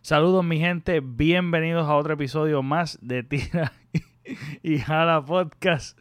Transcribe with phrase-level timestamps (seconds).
[0.00, 3.72] Saludos mi gente, bienvenidos a otro episodio más de Tira
[4.62, 6.00] y Jala Podcast.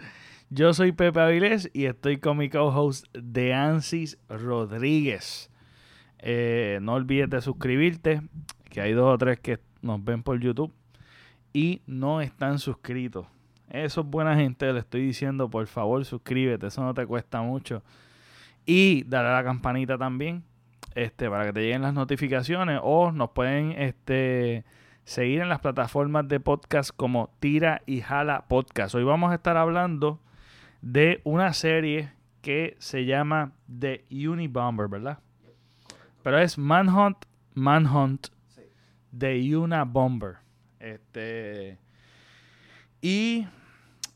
[0.50, 5.50] Yo soy Pepe Avilés y estoy con mi co-host de Ansis Rodríguez.
[6.20, 8.22] Eh, no olvides de suscribirte,
[8.70, 10.72] que hay dos o tres que nos ven por YouTube
[11.52, 13.26] y no están suscritos.
[13.70, 17.84] Eso es buena gente, le estoy diciendo, por favor suscríbete, eso no te cuesta mucho.
[18.66, 20.44] Y dale a la campanita también
[20.98, 24.66] este, para que te lleguen las notificaciones o nos pueden este,
[25.04, 28.96] seguir en las plataformas de podcast como Tira y Jala Podcast.
[28.96, 30.20] Hoy vamos a estar hablando
[30.82, 35.20] de una serie que se llama The Unibomber, ¿verdad?
[36.24, 38.30] Pero es Manhunt, Manhunt,
[39.16, 40.38] The Unabomber.
[40.80, 41.78] Este,
[43.02, 43.46] y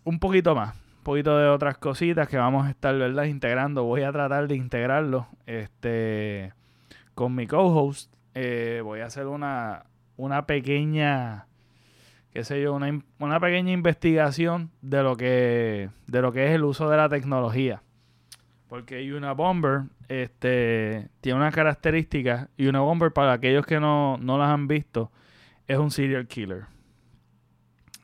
[0.03, 3.23] un poquito más un poquito de otras cositas que vamos a estar ¿verdad?
[3.25, 3.83] integrando.
[3.83, 6.53] Voy a tratar de integrarlo este,
[7.21, 8.11] con mi co-host.
[8.33, 9.85] Eh, voy a hacer una,
[10.17, 11.45] una pequeña,
[12.33, 16.63] qué sé yo, una, una, pequeña investigación de lo, que, de lo que es el
[16.63, 17.83] uso de la tecnología.
[18.67, 24.39] Porque una bomber este, tiene una característica y una bomber, para aquellos que no, no
[24.39, 25.11] las han visto,
[25.67, 26.65] es un serial killer.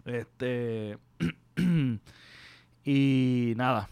[0.06, 1.00] Este.
[2.86, 3.90] y nada.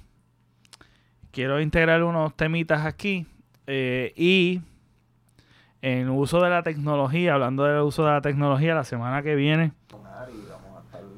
[1.32, 3.26] Quiero integrar unos temitas aquí.
[3.66, 4.62] Eh, y
[5.86, 9.72] en uso de la tecnología, hablando del uso de la tecnología, la semana que viene.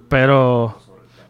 [0.10, 0.78] Pero,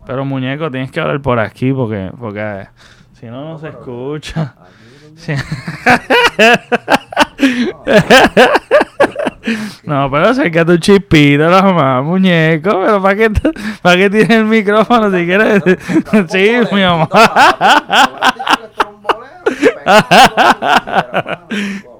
[0.07, 2.67] pero muñeco, tienes que hablar por aquí porque, porque
[3.13, 4.55] si no, no se escucha.
[9.83, 13.31] No, pero acerca tu chipito, la mamá, muñeco, pero ¿para qué,
[13.81, 15.63] ¿para qué tienes el micrófono si quieres?
[16.27, 17.07] Sí, mi mamá.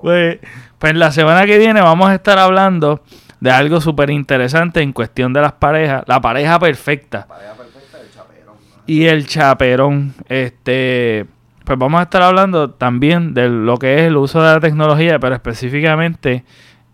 [0.02, 0.40] Pues,
[0.80, 3.02] pues la semana que viene vamos a estar hablando
[3.40, 7.28] de algo súper interesante en cuestión de las parejas, la pareja perfecta.
[7.28, 8.56] Pareja perfecta el chaperón.
[8.86, 11.26] Y el chaperón, este,
[11.64, 15.20] pues vamos a estar hablando también de lo que es el uso de la tecnología,
[15.20, 16.44] pero específicamente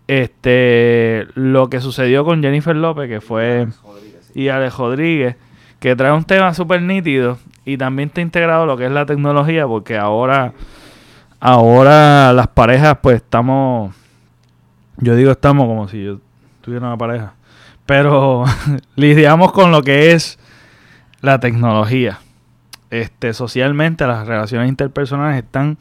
[0.06, 3.68] este lo que sucedió con Jennifer López, que fue
[4.34, 5.36] y Alex Rodríguez,
[5.78, 9.66] que trae un tema súper nítido y también está integrado lo que es la tecnología,
[9.66, 10.52] porque ahora
[11.44, 13.94] ahora las parejas pues estamos
[14.96, 16.18] yo digo estamos como si yo
[16.62, 17.34] tuviera una pareja,
[17.84, 18.44] pero
[18.96, 20.38] lidiamos con lo que es
[21.20, 22.18] la tecnología.
[22.88, 25.76] Este, socialmente las relaciones interpersonales están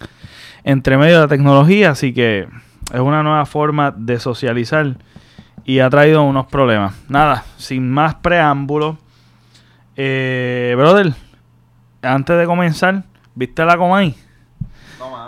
[0.66, 2.50] entre medio de la tecnología, así que
[2.94, 4.98] es una nueva forma de socializar
[5.64, 6.94] y ha traído unos problemas.
[7.08, 8.98] Nada, sin más preámbulos.
[9.96, 11.14] Eh, brother,
[12.02, 13.04] antes de comenzar,
[13.36, 14.23] ¿viste la Comay?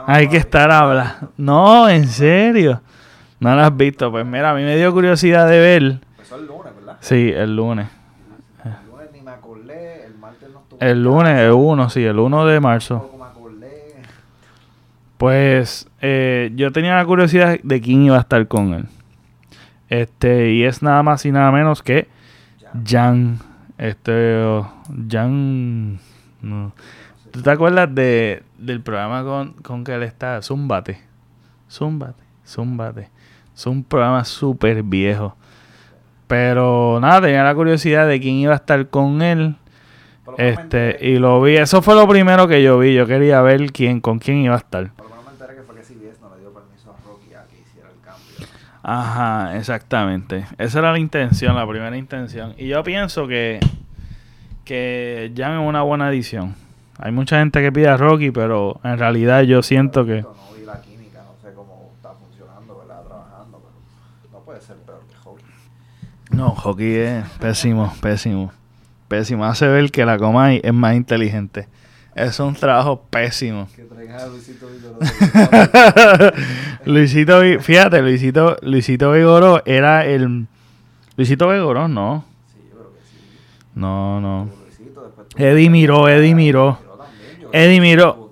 [0.07, 1.31] Hay que estar hablando.
[1.37, 2.81] No, en serio.
[3.39, 4.11] No la has visto.
[4.11, 5.83] Pues mira, a mí me dio curiosidad de ver.
[5.83, 6.97] Empezó el lunes, ¿verdad?
[6.99, 7.87] Sí, el lunes.
[8.63, 10.79] El lunes ni me acordé, el martes no estuvo.
[10.79, 13.11] El lunes, el 1, sí, el 1 de marzo.
[15.17, 18.85] Pues eh, yo tenía la curiosidad de quién iba a estar con él.
[19.89, 22.07] Este, y es nada más y nada menos que
[22.85, 23.39] Jan.
[23.77, 24.61] Este,
[25.09, 25.99] Jan.
[27.31, 30.41] ¿Tú te acuerdas de, del programa con, con que él está?
[30.41, 30.99] Zumbate.
[31.69, 33.09] Zumbate, Zumbate.
[33.55, 35.35] Es un programa súper viejo.
[36.27, 39.55] Pero nada, tenía la curiosidad de quién iba a estar con él.
[40.37, 41.55] Este, y lo vi.
[41.55, 42.93] Eso fue lo primero que yo vi.
[42.93, 44.91] Yo quería ver quién, con quién iba a estar.
[48.87, 50.45] Ajá, exactamente.
[50.59, 52.53] Esa era la intención, la primera intención.
[52.55, 53.59] Y yo pienso que,
[54.63, 56.55] que Jan es una buena edición.
[56.97, 60.21] Hay mucha gente que pide a Rocky, pero en realidad yo siento que...
[60.21, 63.03] No vi la química, no sé cómo está funcionando, ¿verdad?
[63.03, 65.45] Trabajando, pero no puede ser peor que Hockey.
[66.31, 68.51] No, Hockey es pésimo, pésimo.
[69.09, 69.45] Pésimo.
[69.45, 71.67] Hace ver que la Comay es más inteligente.
[72.15, 73.67] Es un trabajo pésimo.
[73.75, 74.99] Que traigan a Luisito Vigoró.
[76.85, 80.47] Luisito, fíjate, Luisito, Luisito Vigoró era el...
[81.17, 82.23] Luisito Vigoró, no.
[82.53, 83.17] Sí, yo creo que sí.
[83.75, 84.49] No, no.
[85.35, 86.84] Eddie Miró, Eddie Miró.
[87.55, 88.31] Eddie Miró.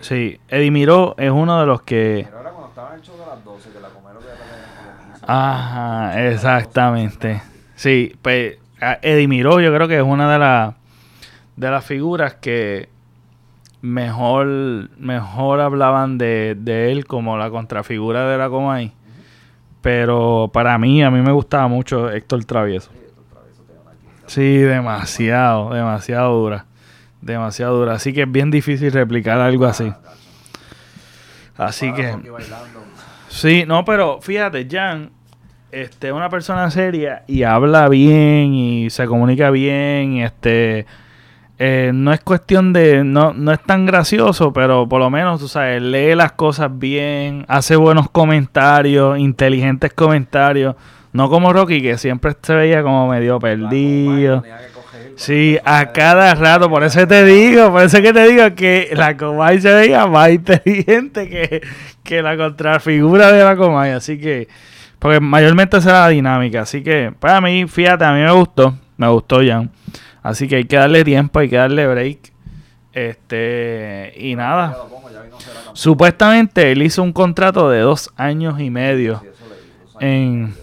[0.00, 2.26] Sí, Eddie Miró es uno de los que...
[2.26, 6.28] Pero era cuando estaba en el show de las 12, que la comieron que Ajá,
[6.28, 7.42] exactamente.
[7.74, 8.58] Sí, pues
[9.02, 10.74] Eddie Miró yo creo que es una de las
[11.56, 12.88] de las figuras que
[13.82, 14.46] mejor,
[14.98, 16.56] mejor hablaban de,
[16.90, 18.92] él como la contrafigura de la Comay.
[19.82, 22.90] Pero para mí, a mí me gustaba mucho Héctor Travieso.
[24.26, 26.66] Sí, demasiado, demasiado dura.
[27.20, 27.94] Demasiado dura.
[27.94, 29.92] Así que es bien difícil replicar algo así.
[31.56, 32.16] Así que...
[33.28, 35.10] Sí, no, pero fíjate, Jan,
[35.70, 40.18] este, una persona seria y habla bien y se comunica bien.
[40.18, 40.86] Este,
[41.58, 45.46] eh, no es cuestión de, no, no es tan gracioso, pero por lo menos, tú
[45.46, 50.74] sabes, lee las cosas bien, hace buenos comentarios, inteligentes comentarios.
[51.12, 54.42] No como Rocky, que siempre se veía como medio perdido.
[55.20, 59.18] Sí, a cada rato, por eso te digo, por eso que te digo que la
[59.18, 61.60] Comay se veía más inteligente que,
[62.02, 64.48] que la contrafigura de la Comay, así que,
[64.98, 68.32] porque mayormente esa era la dinámica, así que, para pues mí, fíjate, a mí me
[68.32, 69.68] gustó, me gustó ya.
[70.22, 72.32] Así que hay que darle tiempo, hay que darle break.
[72.94, 74.74] Este, y nada.
[75.74, 79.22] Supuestamente él hizo un contrato de dos años y medio
[80.00, 80.54] en,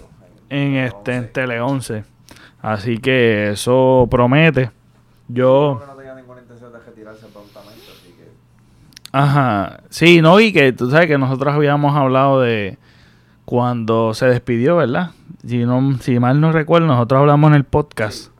[0.49, 2.16] en, este, en Tele 11.
[2.67, 4.71] Así que eso promete.
[5.27, 5.81] Yo.
[9.11, 9.79] Ajá.
[9.89, 12.77] Sí, no, y que tú sabes que nosotros habíamos hablado de
[13.45, 15.11] cuando se despidió, ¿verdad?
[15.47, 18.31] Si, no, si mal no recuerdo, nosotros hablamos en el podcast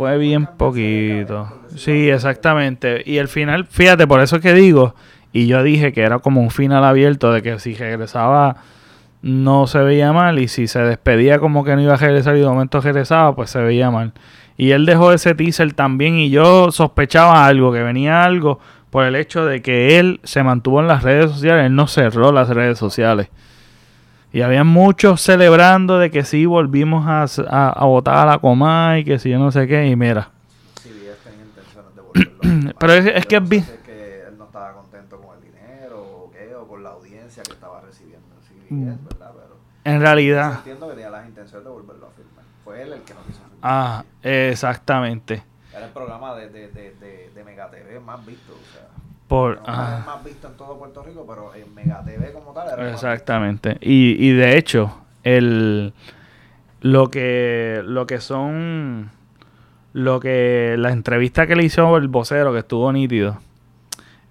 [0.00, 1.52] fue bien poquito.
[1.76, 3.02] Sí, exactamente.
[3.04, 4.94] Y el final, fíjate, por eso que digo,
[5.30, 8.56] y yo dije que era como un final abierto de que si regresaba
[9.22, 12.40] no se veía mal y si se despedía como que no iba a regresar y
[12.40, 14.12] de momento regresaba, pues se veía mal.
[14.56, 19.16] Y él dejó ese teaser también y yo sospechaba algo, que venía algo por el
[19.16, 22.78] hecho de que él se mantuvo en las redes sociales, él no cerró las redes
[22.78, 23.28] sociales.
[24.32, 27.24] Y había muchos celebrando de que sí volvimos a,
[27.70, 30.30] a, votar a la coma y que sí, yo no sé qué, y mira.
[30.80, 33.64] Sí, intenciones de volverlo Pero es, es que es bien.
[33.84, 37.52] que él no estaba contento con el dinero o, qué, o con la audiencia que
[37.52, 38.26] estaba recibiendo.
[38.46, 39.09] Sí, mm.
[39.84, 40.54] En realidad.
[40.58, 42.44] entiendo que tenía las intenciones de volverlo a firmar.
[42.64, 43.58] Fue él el que no quiso firmar.
[43.62, 45.42] Ah, exactamente.
[45.72, 48.52] Era el programa de, de, de, de, de Mega TV más visto.
[48.52, 48.90] O sea
[49.30, 50.02] por ah.
[50.04, 53.78] más visto en todo Puerto Rico, pero en Mega TV como tal era Exactamente.
[53.80, 54.92] Y, y de hecho,
[55.22, 55.92] el
[56.80, 59.10] lo que lo que son
[59.92, 63.38] lo que la entrevista que le hizo el vocero que estuvo nítido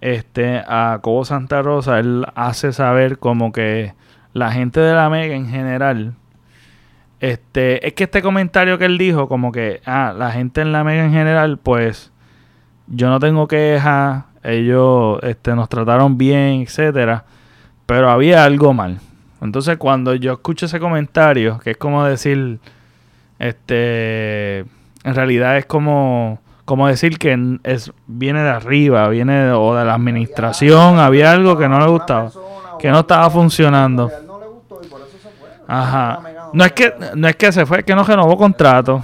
[0.01, 3.93] este a Cobo Santa Rosa él hace saber como que
[4.33, 6.13] la gente de la Mega en general
[7.19, 10.83] este es que este comentario que él dijo como que ah la gente en la
[10.83, 12.11] Mega en general pues
[12.87, 17.25] yo no tengo quejas ellos este, nos trataron bien, etcétera,
[17.85, 18.99] pero había algo mal.
[19.41, 22.59] Entonces cuando yo escucho ese comentario, que es como decir,
[23.39, 29.85] este, en realidad es como, como decir que es, viene de arriba, viene o de
[29.85, 32.31] la administración, había algo que no le gustaba,
[32.79, 34.11] que no estaba funcionando.
[35.67, 36.19] Ajá.
[36.53, 39.03] No es que no es que se fue, es que no renovó contrato.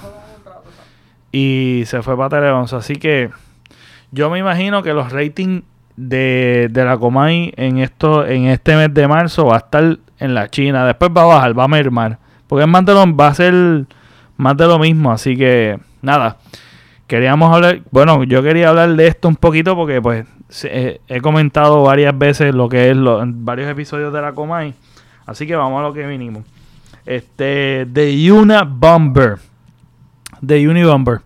[1.30, 3.30] Y se fue para Teleón, así que
[4.10, 5.62] yo me imagino que los ratings
[5.96, 10.48] de, la Comay en esto en este mes de marzo va a estar en la
[10.48, 10.86] China.
[10.86, 12.18] Después va a bajar, va a mermar.
[12.46, 13.84] Porque de lo, va a ser
[14.36, 15.12] más de lo mismo.
[15.12, 16.36] Así que nada.
[17.06, 20.26] Queríamos hablar, bueno, yo quería hablar de esto un poquito porque pues
[20.64, 24.74] he, comentado varias veces lo que es lo, en varios episodios de la Comay.
[25.24, 26.44] Así que vamos a lo que vinimos.
[27.04, 29.38] Este, The Una Bomber.
[30.44, 31.20] The Unibomber.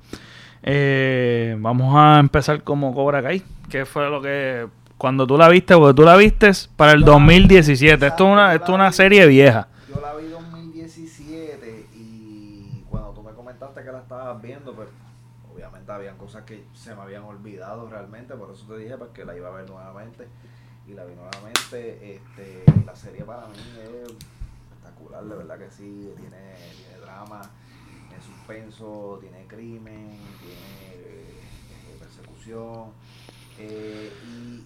[0.62, 3.43] Eh, vamos a empezar como Cobra Kai.
[3.69, 4.67] Que fue lo que.
[4.99, 8.06] Cuando tú la viste, porque tú la viste para el 2017.
[8.06, 9.69] Esto es una, esto es una serie vieja.
[16.31, 18.34] Cosas que se me habían olvidado realmente.
[18.34, 20.27] Por eso te dije pues, que la iba a ver nuevamente.
[20.87, 22.17] Y la vi nuevamente.
[22.17, 26.13] Este, la serie para mí es espectacular, de verdad que sí.
[26.17, 27.43] Tiene, tiene drama
[28.20, 32.91] suspenso, tiene crimen, tiene eh, persecución.
[33.58, 34.65] Eh, y,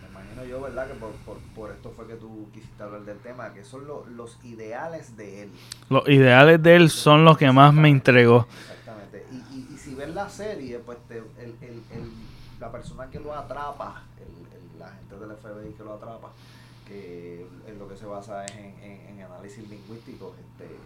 [0.00, 0.88] me imagino yo, ¿verdad?
[0.88, 4.44] Que por, por, por, esto fue que tú quisiste hablar del tema, que son los
[4.44, 5.50] ideales de él.
[5.88, 8.46] Los ideales de él son los que más me entregó.
[8.60, 9.26] Exactamente.
[9.32, 12.12] Y, y, y si ves la serie, pues te, el, el, el,
[12.58, 16.30] la persona que lo atrapa, el, la gente del FBI que lo atrapa,
[16.86, 20.76] que en lo que se basa es en, en, en análisis lingüístico, este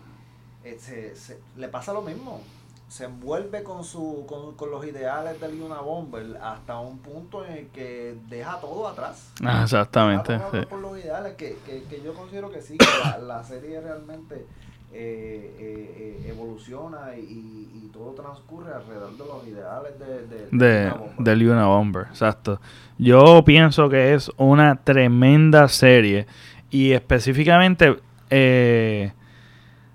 [0.65, 2.43] eh, se, le pasa lo mismo.
[2.89, 4.25] Se envuelve con, su,
[4.57, 9.31] con, los ideales de Luna Bomber hasta un punto en el que deja todo atrás.
[9.45, 10.39] Ah, exactamente.
[10.67, 12.87] Por los ideales, que, que, yo considero que sí, que
[13.23, 14.47] la, serie realmente
[14.93, 21.67] eh, eh, evoluciona y, y, todo transcurre alrededor de los ideales de, de, de, Luna
[21.67, 22.07] Bomber.
[22.09, 22.61] Exacto.
[22.97, 26.27] Yo pienso que es una tremenda serie
[26.71, 27.97] y específicamente
[28.31, 29.13] eh,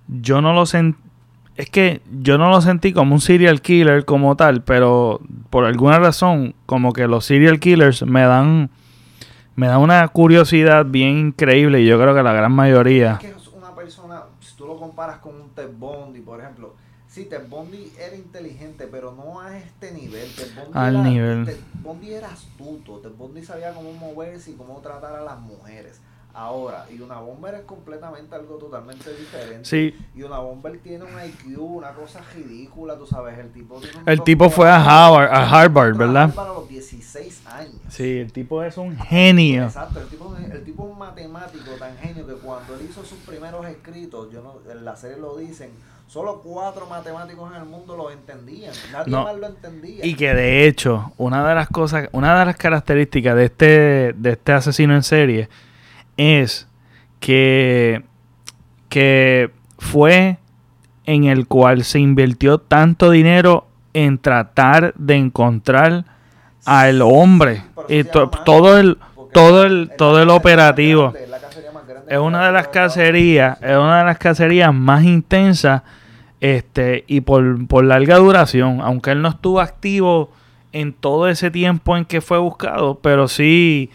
[0.08, 1.00] yo no lo sentí.
[1.56, 5.22] Es que yo no lo sentí como un serial killer como tal, pero
[5.52, 8.70] por alguna razón, como que los serial killers me dan.
[9.56, 13.14] Me da una curiosidad bien increíble y yo creo que la gran mayoría.
[13.14, 13.48] Es que es
[14.00, 14.24] una
[14.58, 16.76] tú lo comparas con un Ted Bundy, por ejemplo,
[17.08, 20.30] sí, Ted Bundy era inteligente, pero no a este nivel.
[20.36, 21.46] Ted Bundy, Al era, nivel.
[21.46, 26.00] Ted Bundy era astuto, Ted Bundy sabía cómo moverse y cómo tratar a las mujeres.
[26.36, 29.66] Ahora, y una bomber es completamente algo totalmente diferente.
[29.66, 33.98] Sí, Y una bomber tiene un IQ, una cosa ridícula, tú sabes, el tipo tiene
[34.00, 36.34] un el tipo fue a Harvard, a Harvard, ¿verdad?
[36.34, 37.76] Para los 16 años.
[37.90, 39.66] Sí, el tipo es un genio.
[39.66, 43.20] Exacto, el tipo, el tipo es un matemático tan genio que cuando él hizo sus
[43.20, 45.70] primeros escritos, yo no, en la serie lo dicen,
[46.08, 49.24] solo cuatro matemáticos en el mundo lo entendían, nadie No.
[49.26, 50.04] más lo entendía.
[50.04, 54.32] Y que de hecho, una de las cosas, una de las características de este, de
[54.32, 55.48] este asesino en serie
[56.18, 56.68] es
[57.20, 58.04] que,
[58.90, 60.38] que fue
[61.06, 66.06] en el cual se invirtió tanto dinero en tratar de encontrar
[66.66, 67.64] al hombre.
[67.90, 68.98] Y to- todo el,
[69.34, 71.14] todo el, todo el operativo.
[72.08, 75.82] es una de las cacerías, es una de las cacerías más intensas
[76.40, 80.32] este, y por, por larga duración, aunque él no estuvo activo
[80.72, 83.90] en todo ese tiempo en que fue buscado, pero sí,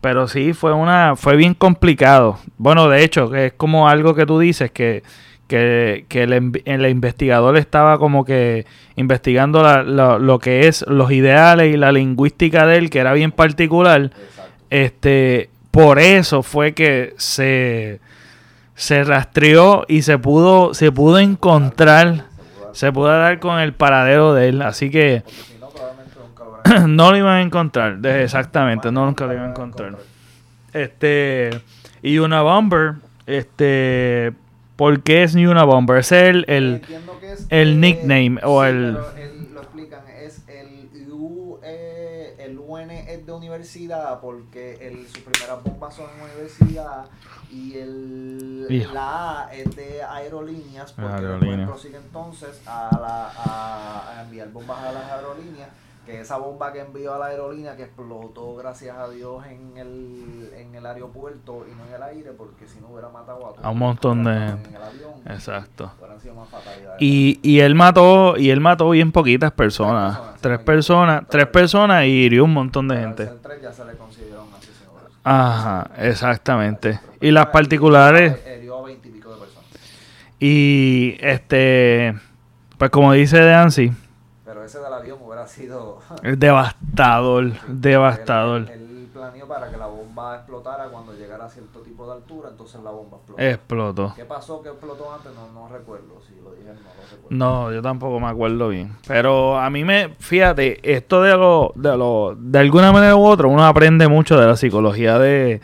[0.00, 2.38] pero sí fue una, fue bien complicado.
[2.56, 5.02] Bueno, de hecho, que es como algo que tú dices, que,
[5.48, 11.10] que, que el, el investigador estaba como que investigando la- lo- lo que es los
[11.10, 14.02] ideales y la lingüística de él, que era bien particular.
[14.02, 14.52] Exacto.
[14.70, 18.00] Este, por eso fue que se,
[18.74, 22.24] se rastreó y se pudo, se pudo encontrar,
[22.72, 24.62] se pudo dar con el paradero de él.
[24.62, 25.22] Así que
[26.86, 28.04] no, lo iban a encontrar.
[28.06, 29.96] exactamente, no nunca lo iban a encontrar.
[30.72, 31.50] Este,
[32.02, 32.94] y una bomber,
[33.26, 34.32] este,
[34.76, 35.98] ¿por qué es ni una bomber?
[35.98, 36.82] Es el, el
[37.50, 43.26] es, nickname o sí, el- él- lo explican, es el, U, eh, el UN es
[43.26, 47.06] de universidad porque el, sus primeras bombas son en universidad
[47.50, 48.92] y el, Hijo.
[48.92, 51.56] la A es de aerolíneas porque Aerolínea.
[51.56, 55.70] después prosigue entonces a, la, a, a enviar bombas a las aerolíneas
[56.08, 60.50] que esa bomba que envió a la aerolínea que explotó gracias a Dios en el,
[60.56, 63.64] en el aeropuerto y no en el aire porque si no hubiera matado a, todos
[63.64, 64.70] A un montón de gente.
[64.70, 65.92] en el avión exacto.
[66.22, 66.48] sido más.
[66.98, 70.18] Y, y él mató, y él mató bien poquitas personas.
[70.40, 73.30] Tres personas, tres personas y hirió un montón de gente.
[73.62, 74.90] ya se le un asesino.
[75.24, 77.00] Ajá, exactamente.
[77.20, 79.64] Y las particulares, de personas.
[80.40, 82.14] y este,
[82.78, 83.92] pues como dice Dancy,
[84.68, 85.98] Del avión hubiera sido.
[86.22, 88.70] devastador, devastador.
[88.70, 92.50] Él, él planeó para que la bomba explotara cuando llegara a cierto tipo de altura,
[92.50, 93.42] entonces la bomba explotó.
[93.42, 94.12] Explotó.
[94.14, 95.32] ¿Qué pasó que explotó antes?
[95.34, 96.20] No, no recuerdo.
[96.26, 97.26] Si lo dije, no lo recuerdo.
[97.30, 98.94] No, yo tampoco me acuerdo bien.
[99.06, 103.46] Pero a mí me, fíjate, esto de lo, de lo, de alguna manera u otra,
[103.46, 105.62] uno aprende mucho de la psicología de,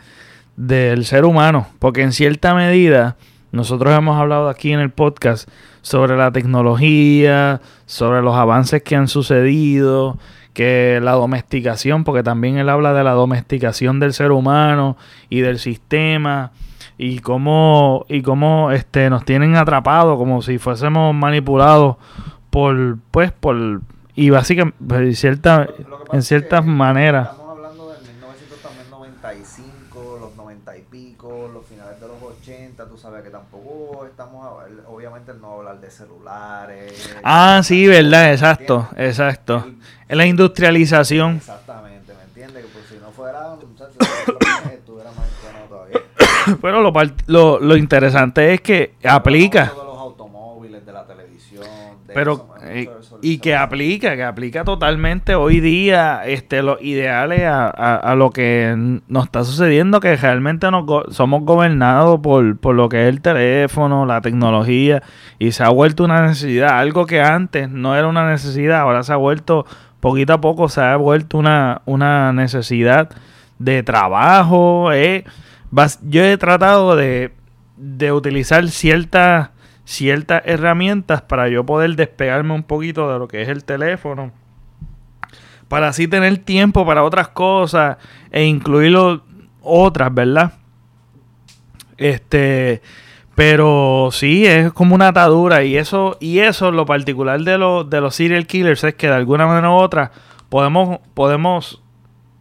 [0.56, 1.66] del ser humano.
[1.78, 3.16] Porque en cierta medida,
[3.52, 5.48] nosotros hemos hablado aquí en el podcast
[5.84, 10.16] sobre la tecnología, sobre los avances que han sucedido,
[10.54, 14.96] que la domesticación, porque también él habla de la domesticación del ser humano
[15.28, 16.52] y del sistema
[16.96, 21.96] y cómo y cómo este nos tienen atrapados como si fuésemos manipulados
[22.48, 23.82] por pues por
[24.14, 25.68] y básicamente en cierta
[26.12, 32.22] en ciertas maneras Estamos hablando del 1995, los 90 y pico, los finales de los
[32.22, 37.14] 80, tú sabes que tampoco estamos, obviamente él no va a hablar de celulares.
[37.22, 39.62] ah sí verdad exacto exacto
[40.08, 42.64] es la industrialización Exactamente, ¿me entiendes?
[42.64, 43.56] Que pues si no fuera,
[44.72, 46.00] estuviera más todavía.
[46.62, 46.92] pero lo,
[47.26, 51.63] lo, lo interesante es que aplica Todos los automóviles, de la televisión,
[52.06, 52.90] de pero eso, eh,
[53.22, 58.30] y que aplica que aplica totalmente hoy día este los ideales a, a- a lo
[58.30, 58.74] que
[59.08, 63.20] nos está sucediendo que realmente nos go- somos gobernados por, por lo que es el
[63.22, 65.02] teléfono la tecnología
[65.38, 69.12] y se ha vuelto una necesidad algo que antes no era una necesidad ahora se
[69.14, 69.64] ha vuelto
[70.00, 73.08] poquito a poco se ha vuelto una, una necesidad
[73.58, 75.24] de trabajo eh.
[76.02, 77.32] Yo he tratado de,
[77.76, 79.50] de utilizar ciertas
[79.84, 84.32] ciertas herramientas para yo poder despegarme un poquito de lo que es el teléfono
[85.68, 87.96] para así tener tiempo para otras cosas
[88.30, 89.24] e incluirlo
[89.60, 90.52] otras, ¿verdad?
[91.96, 92.82] Este,
[93.34, 98.00] pero sí es como una atadura y eso y eso lo particular de los de
[98.00, 100.10] los serial killers es que de alguna manera u otra
[100.48, 101.82] podemos podemos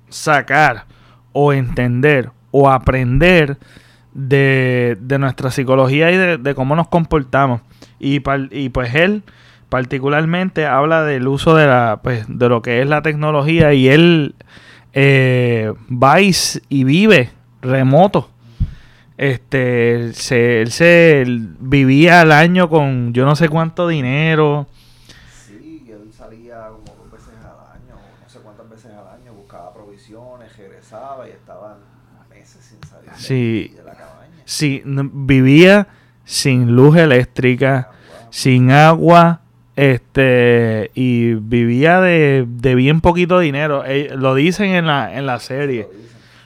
[0.10, 0.86] sacar
[1.32, 3.58] o entender o aprender
[4.14, 7.62] de, de nuestra psicología y de, de cómo nos comportamos.
[8.00, 9.24] Y, par- y pues él
[9.70, 14.36] particularmente habla del uso de la pues de lo que es la tecnología y él
[14.94, 16.32] eh, va y,
[16.70, 18.30] y vive remoto
[19.18, 24.68] Este, se, él se él vivía al año con yo no sé cuánto dinero.
[25.48, 29.74] Sí, él salía como dos veces al año, no sé cuántas veces al año, buscaba
[29.74, 31.78] provisiones, regresaba y estaba
[32.30, 33.76] meses sin salir Sí.
[34.62, 35.88] N- vivía
[36.26, 37.90] sin luz eléctrica,
[38.30, 39.42] sin agua,
[39.76, 43.84] este, y vivía de, de bien poquito dinero.
[43.86, 45.88] Eh, lo dicen en la, en la serie.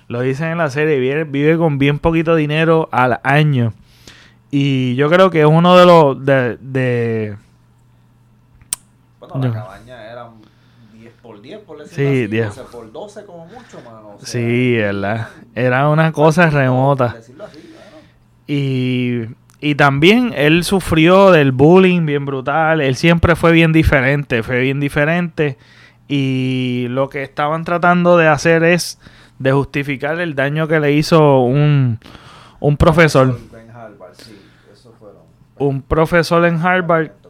[0.08, 0.48] lo dicen.
[0.52, 3.74] En la serie, vive, vive con bien poquito dinero al año.
[4.50, 7.36] Y yo creo que es uno de los de, de-
[9.20, 10.30] Bueno, la cabaña era
[10.94, 12.48] 10 por 10, por decirlo Sí, así, 10.
[12.56, 14.10] 12 por 12 como mucho, mano.
[14.16, 15.28] o sea, sí, ¿verdad?
[15.54, 17.10] Era una cosa por remota.
[17.10, 17.58] decirlo así.
[18.48, 19.24] Y,
[19.60, 22.82] y también él sufrió del bullying bien brutal.
[22.82, 25.58] Él siempre fue bien diferente, fue bien diferente.
[26.08, 29.00] Y lo que estaban tratando de hacer es
[29.40, 32.00] de justificar el daño que le hizo un,
[32.60, 33.38] un profesor.
[35.60, 37.28] Un profesor en Harvard que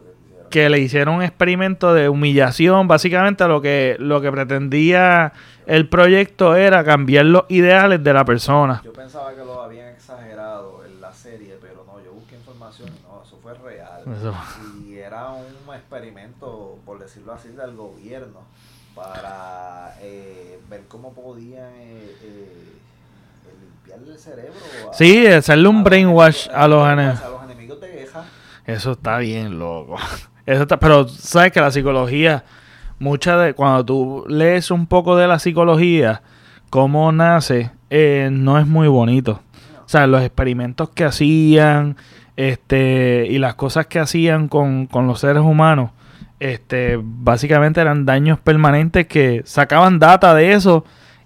[0.48, 2.88] que le hicieron un experimento de humillación.
[2.88, 5.32] Básicamente lo que, lo que pretendía
[5.66, 8.80] el proyecto era cambiar los ideales de la persona.
[8.84, 13.02] Yo pensaba que lo habían exagerado en la serie, pero no, yo busqué información y
[13.06, 14.02] no, eso fue real.
[14.16, 14.34] Eso.
[14.86, 18.40] Y era un experimento, por decirlo así, del gobierno
[18.94, 22.72] para eh, ver cómo podían eh, eh,
[23.60, 24.52] limpiarle el cerebro.
[24.90, 27.22] a- Sí, hacerle un a brainwash a los enemigos.
[27.22, 28.24] a los enemigos de guerra.
[28.66, 29.96] Eso está bien loco.
[30.46, 32.44] Eso está, pero sabes que la psicología,
[32.98, 36.22] mucha de cuando tú lees un poco de la psicología,
[36.70, 39.40] cómo nace, eh, no es muy bonito.
[39.84, 41.96] O sea, los experimentos que hacían,
[42.38, 45.90] este, y las cosas que hacían con, con los seres humanos,
[46.38, 50.84] este, básicamente eran daños permanentes que sacaban data de eso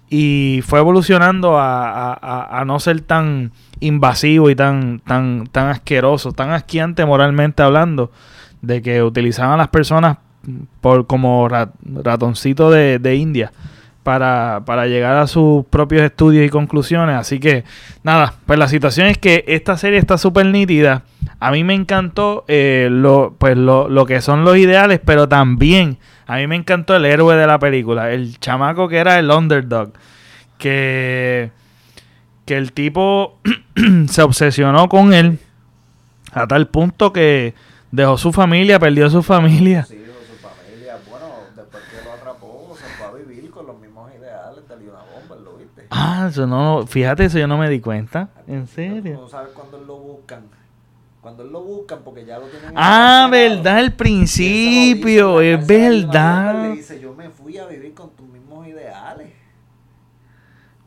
[0.09, 6.31] y fue evolucionando a, a- a- no ser tan invasivo y tan, tan, tan asqueroso,
[6.31, 8.11] tan asquiante moralmente hablando,
[8.63, 10.17] de que utilizaban a las personas
[10.81, 13.51] por como ra- ratoncito de, de India
[14.03, 17.15] para, para llegar a sus propios estudios y conclusiones.
[17.15, 17.63] Así que,
[18.03, 21.03] nada, pues la situación es que esta serie está súper nítida.
[21.39, 25.97] A mí me encantó eh, lo, pues lo, lo que son los ideales, pero también
[26.25, 29.91] a mí me encantó el héroe de la película, el chamaco que era el underdog,
[30.57, 31.51] que,
[32.45, 33.39] que el tipo
[34.07, 35.39] se obsesionó con él
[36.31, 37.53] a tal punto que
[37.91, 39.83] dejó su familia, perdió su familia.
[39.83, 40.97] Sí, o su familia.
[41.09, 44.99] Bueno, después que lo atrapó, se fue a vivir con los mismos ideales de Luna
[45.13, 45.82] Bomber, ¿lo viste?
[45.95, 48.29] Ah, eso no, fíjate, eso yo no me di cuenta.
[48.47, 49.13] ¿En serio?
[49.13, 50.45] No sabes cuándo lo buscan.
[51.21, 52.71] Cuando él lo buscan, porque ya lo tienen.
[52.75, 56.69] Ah, verdad, el principio, dice es verdad.
[56.71, 59.29] Le dice, yo me fui a vivir con tus mismos ideales.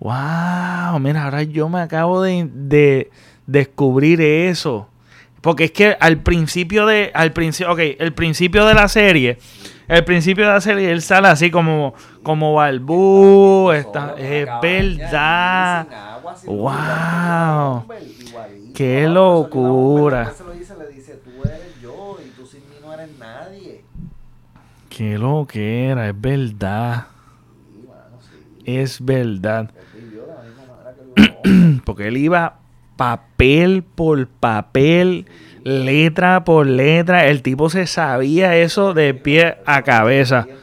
[0.01, 3.11] Wow, mira, ahora yo me acabo de, de
[3.47, 4.89] descubrir eso.
[5.41, 9.39] Porque es que al principio de, al principio, ok, el principio de la serie,
[9.89, 15.89] el principio de la serie, él sale así como, como balbú, está, es verdad.
[15.93, 17.85] agua, Wow.
[18.21, 18.73] igualito.
[18.75, 20.19] Qué locura.
[20.19, 23.09] después se lo dice, le dice, tú eres yo y tú sin mí no eres
[23.19, 23.85] nadie.
[24.89, 27.07] Qué lo que era, es verdad.
[27.73, 28.63] Sí, mano, sí.
[28.65, 29.71] Es verdad.
[31.85, 32.59] Porque él iba
[32.97, 35.27] papel por papel,
[35.65, 37.27] letra por letra.
[37.27, 40.47] El tipo se sabía eso de pie a cabeza.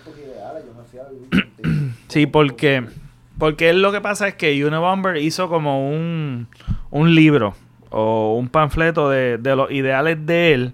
[2.09, 2.83] Sí, porque,
[3.39, 6.47] porque él lo que pasa es que Unabomber hizo como un,
[6.91, 7.55] un libro
[7.89, 10.73] o un panfleto de, de los ideales de él,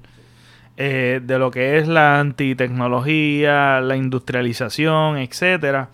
[0.76, 5.89] eh, de lo que es la antitecnología, la industrialización, etcétera,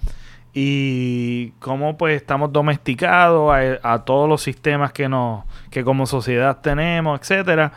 [0.57, 7.19] y cómo pues estamos domesticados a, todos los sistemas que nos, que como sociedad tenemos,
[7.19, 7.73] etcétera.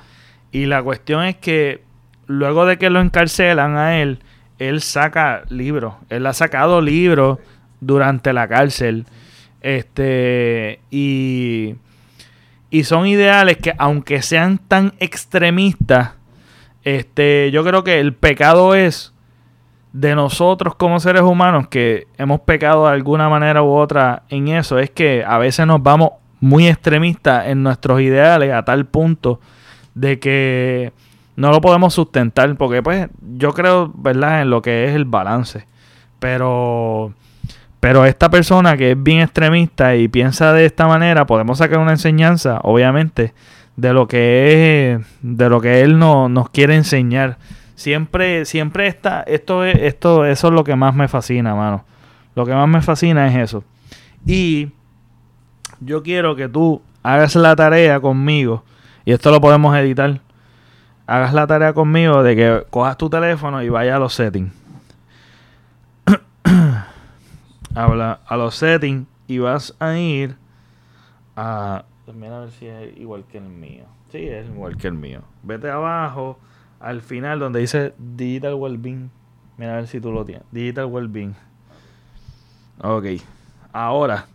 [0.52, 1.82] Y la cuestión es que
[2.28, 4.20] luego de que lo encarcelan a él,
[4.60, 5.94] él saca libros.
[6.08, 7.40] Él ha sacado libros
[7.80, 9.06] durante la cárcel.
[9.60, 10.78] Este.
[10.88, 11.74] Y.
[12.70, 16.12] Y son ideales que, aunque sean tan extremistas,
[16.84, 19.14] este, yo creo que el pecado es
[20.00, 24.78] de nosotros como seres humanos que hemos pecado de alguna manera u otra en eso,
[24.78, 29.40] es que a veces nos vamos muy extremistas en nuestros ideales a tal punto
[29.94, 30.92] de que
[31.34, 35.66] no lo podemos sustentar, porque pues yo creo, ¿verdad?, en lo que es el balance.
[36.20, 37.12] Pero
[37.80, 41.92] pero esta persona que es bien extremista y piensa de esta manera, podemos sacar una
[41.92, 43.34] enseñanza, obviamente,
[43.76, 47.38] de lo que es, de lo que él no, nos quiere enseñar.
[47.78, 51.84] Siempre, siempre está, esto es, esto, eso es lo que más me fascina, mano.
[52.34, 53.62] Lo que más me fascina es eso.
[54.26, 54.72] Y
[55.78, 58.64] yo quiero que tú hagas la tarea conmigo,
[59.04, 60.20] y esto lo podemos editar,
[61.06, 64.52] hagas la tarea conmigo de que cojas tu teléfono y vayas a los settings.
[67.76, 70.34] Habla a los settings y vas a ir
[71.36, 71.84] a...
[72.12, 73.84] Mira a ver si es igual que el mío.
[74.10, 75.20] Sí, es igual que el mío.
[75.44, 76.40] Vete abajo,
[76.80, 79.10] al final donde dice Digital Wellbeing.
[79.56, 80.44] Mira a ver si tú lo tienes.
[80.52, 81.34] Digital Wellbeing.
[82.80, 83.06] Ok.
[83.72, 84.26] Ahora.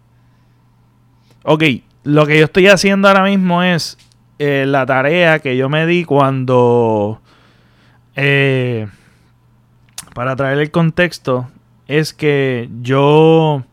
[1.44, 1.64] Ok.
[2.04, 3.98] Lo que yo estoy haciendo ahora mismo es
[4.40, 7.22] eh, la tarea que yo me di cuando...
[8.16, 8.88] Eh,
[10.14, 11.50] para traer el contexto,
[11.88, 13.64] es que yo...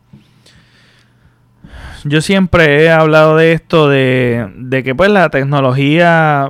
[2.03, 6.49] Yo siempre he hablado de esto, de, de que pues la tecnología,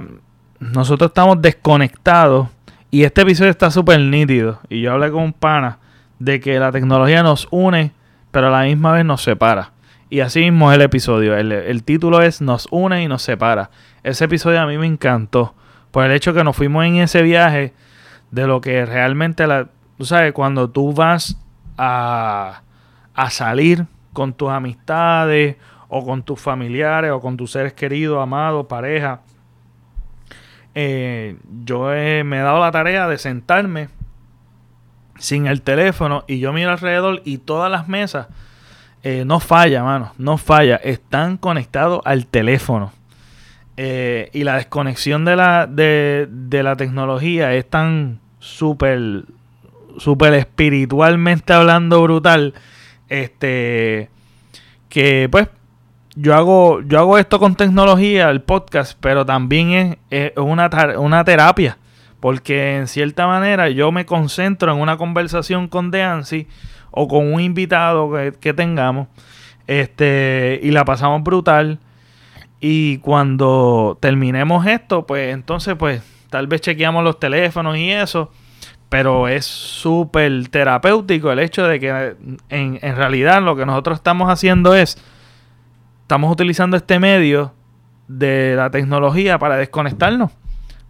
[0.61, 2.47] nosotros estamos desconectados
[2.91, 4.59] y este episodio está súper nítido.
[4.69, 5.79] Y yo hablé con un pana
[6.19, 7.93] de que la tecnología nos une,
[8.29, 9.71] pero a la misma vez nos separa.
[10.11, 11.35] Y así mismo es el episodio.
[11.35, 13.71] El, el, título es Nos une y nos separa.
[14.03, 15.55] Ese episodio a mí me encantó.
[15.89, 17.73] Por el hecho que nos fuimos en ese viaje
[18.29, 19.67] de lo que realmente la...
[19.97, 21.37] Tú sabes, cuando tú vas
[21.75, 22.61] a,
[23.15, 25.55] a salir con tus amistades
[25.87, 29.21] o con tus familiares o con tus seres queridos, amados, pareja.
[30.73, 33.89] Eh, yo me he dado la tarea de sentarme
[35.17, 38.27] sin el teléfono y yo miro alrededor y todas las mesas
[39.03, 42.91] eh, no falla, mano, no falla, están conectados al teléfono.
[43.77, 49.23] Eh, y la desconexión de la, de, de la tecnología es tan súper,
[49.97, 52.53] súper espiritualmente hablando brutal
[53.09, 54.09] este
[54.89, 55.47] que pues
[56.15, 61.77] yo hago yo hago esto con tecnología, el podcast, pero también es, una, una terapia,
[62.19, 66.47] porque en cierta manera yo me concentro en una conversación con Deancy
[66.91, 69.07] o con un invitado que, tengamos,
[69.67, 71.79] este y la pasamos brutal.
[72.59, 78.31] Y cuando terminemos esto, pues entonces pues tal vez chequeamos los teléfonos y eso
[78.91, 82.17] pero es súper terapéutico el hecho de que
[82.49, 85.01] en, en, realidad lo que nosotros estamos haciendo es,
[86.11, 87.53] estamos utilizando este medio
[88.09, 90.29] de la tecnología para desconectarnos.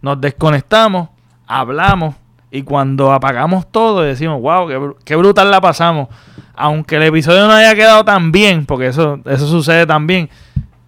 [0.00, 1.10] Nos desconectamos,
[1.46, 2.16] hablamos
[2.50, 6.08] y cuando apagamos todo decimos, wow, qué, qué brutal la pasamos.
[6.56, 10.28] Aunque el episodio no haya quedado tan bien, porque eso, eso sucede también,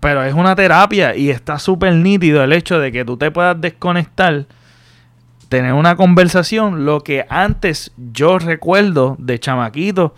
[0.01, 3.61] pero es una terapia y está súper nítido el hecho de que tú te puedas
[3.61, 4.47] desconectar
[5.49, 10.13] tener una conversación, lo que antes yo recuerdo de chamaquito,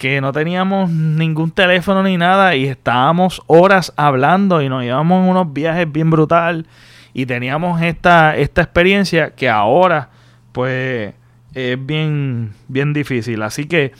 [0.00, 5.52] que no teníamos ningún teléfono ni nada y estábamos horas hablando y nos en unos
[5.52, 6.66] viajes bien brutal
[7.12, 10.08] y teníamos esta, esta experiencia que ahora
[10.52, 11.12] pues
[11.52, 13.42] es bien, bien difícil.
[13.42, 13.92] Así que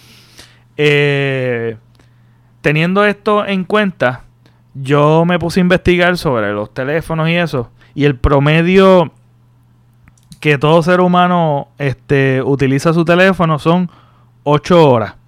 [0.78, 1.76] eh,
[2.62, 4.22] teniendo esto en cuenta,
[4.72, 9.12] yo me puse a investigar sobre los teléfonos y eso y el promedio
[10.40, 13.90] que todo ser humano este, utiliza su teléfono son
[14.44, 15.19] 8 horas.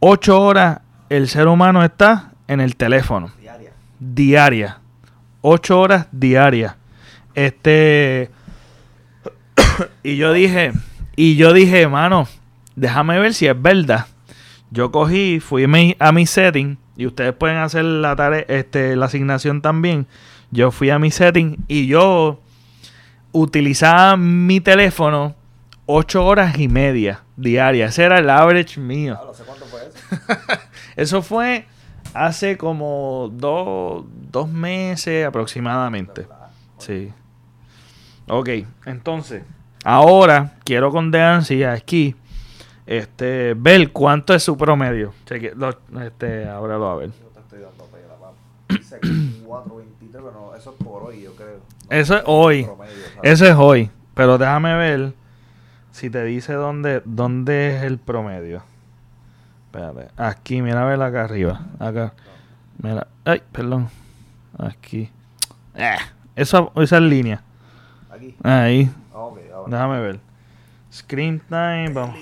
[0.00, 3.30] 8 horas el ser humano está en el teléfono.
[3.40, 3.72] Diaria.
[3.98, 4.78] Diaria.
[5.40, 6.76] 8 horas diarias.
[7.34, 8.30] Este.
[10.02, 10.72] y yo dije.
[11.16, 12.28] Y yo dije, hermano,
[12.76, 14.06] déjame ver si es verdad.
[14.70, 15.64] Yo cogí, fui
[15.98, 16.78] a mi setting.
[16.96, 20.06] Y ustedes pueden hacer la tarea, este, la asignación también.
[20.50, 22.40] Yo fui a mi setting y yo
[23.32, 25.34] utilizaba mi teléfono
[25.90, 27.92] ocho horas y media diarias.
[27.92, 29.18] Ese era el average mío.
[29.24, 30.60] no sé cuánto fue eso.
[30.96, 31.66] eso fue
[32.12, 36.28] hace como dos, dos meses aproximadamente.
[36.76, 37.10] Sí.
[38.28, 38.50] Ok,
[38.84, 39.42] entonces,
[39.82, 42.14] ahora quiero con Deancy aquí
[42.84, 45.14] este, ver cuánto es su promedio.
[45.24, 45.70] Cheque, lo,
[46.04, 47.10] este, ábralo a ver.
[47.10, 48.14] Yo te estoy dando pela,
[50.12, 51.60] pero eso es por hoy, yo creo.
[51.88, 52.68] eso es hoy.
[53.22, 53.90] eso es hoy.
[54.12, 55.12] Pero déjame ver
[55.98, 58.62] si te dice dónde, dónde es el promedio.
[59.66, 60.08] Espérate.
[60.16, 61.60] Aquí, mira a ver acá arriba.
[61.80, 62.14] Acá.
[62.80, 63.08] Mira.
[63.24, 63.90] Ay, perdón.
[64.56, 65.10] Aquí.
[65.74, 65.96] Eh,
[66.36, 67.42] esa, esa línea.
[68.10, 68.36] Aquí.
[68.44, 68.88] Ahí.
[69.66, 70.20] Déjame ver.
[70.92, 71.90] Screen time.
[71.92, 72.16] Vamos.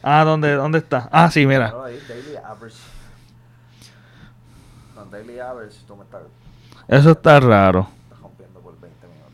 [0.00, 1.08] Ah, ¿dónde, ¿dónde está?
[1.10, 1.72] Ah, sí, mira.
[1.72, 2.76] daily average.
[4.94, 5.76] No, daily average,
[6.86, 7.88] eso está raro.
[8.04, 9.32] Está rompiendo por 20 minutos.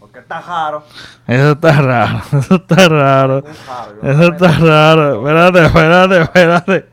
[0.00, 0.84] Porque está raro.
[1.26, 2.22] Eso está raro.
[2.38, 3.38] Eso está raro.
[4.02, 5.28] Eso está raro.
[5.28, 6.88] Espérate, espérate, espérate.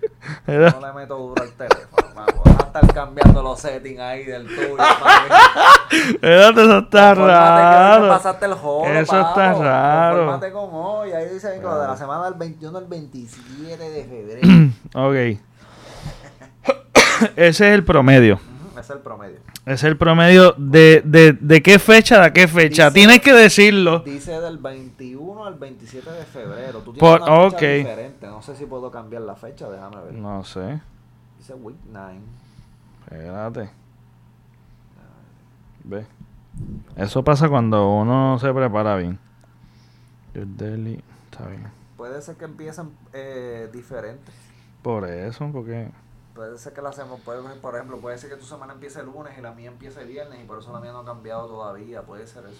[0.47, 2.27] No le meto duro al teléfono, Vas
[2.59, 4.75] a estar cambiando los settings ahí del tuyo,
[5.91, 8.09] Espérate, eso está raro.
[8.09, 10.17] pasaste el juego, Eso está raro.
[10.17, 11.11] Confórmate con hoy.
[11.11, 14.47] Ahí dice que lo de la semana del 21 al 27 de febrero.
[15.07, 15.15] ok.
[17.35, 18.39] Ese es el promedio.
[18.77, 19.37] es el promedio.
[19.67, 22.85] Es el promedio de, de, de qué fecha a qué fecha.
[22.89, 23.99] Dice- Tienes que decirlo.
[23.99, 26.79] Dice del 21 al 27 de febrero.
[26.79, 27.61] Tú tienes Por- una fecha ok.
[27.79, 28.27] diferente.
[28.27, 30.13] No sé si puedo cambiar la fecha, déjame ver.
[30.13, 30.79] No sé.
[31.37, 32.17] Dice week 9.
[33.03, 33.69] Espérate.
[35.83, 36.05] Ve.
[36.95, 39.19] Eso pasa cuando uno no se prepara bien.
[40.33, 41.67] Your daily- Está bien.
[41.97, 44.33] Puede ser que empiecen eh, diferentes.
[44.81, 45.89] Por eso, porque.
[46.37, 49.07] Puede ser que la semana, puede, por ejemplo, puede ser que tu semana empiece el
[49.07, 51.47] lunes y la mía empiece el viernes y por eso la mía no ha cambiado
[51.47, 52.03] todavía.
[52.03, 52.59] Puede ser eso.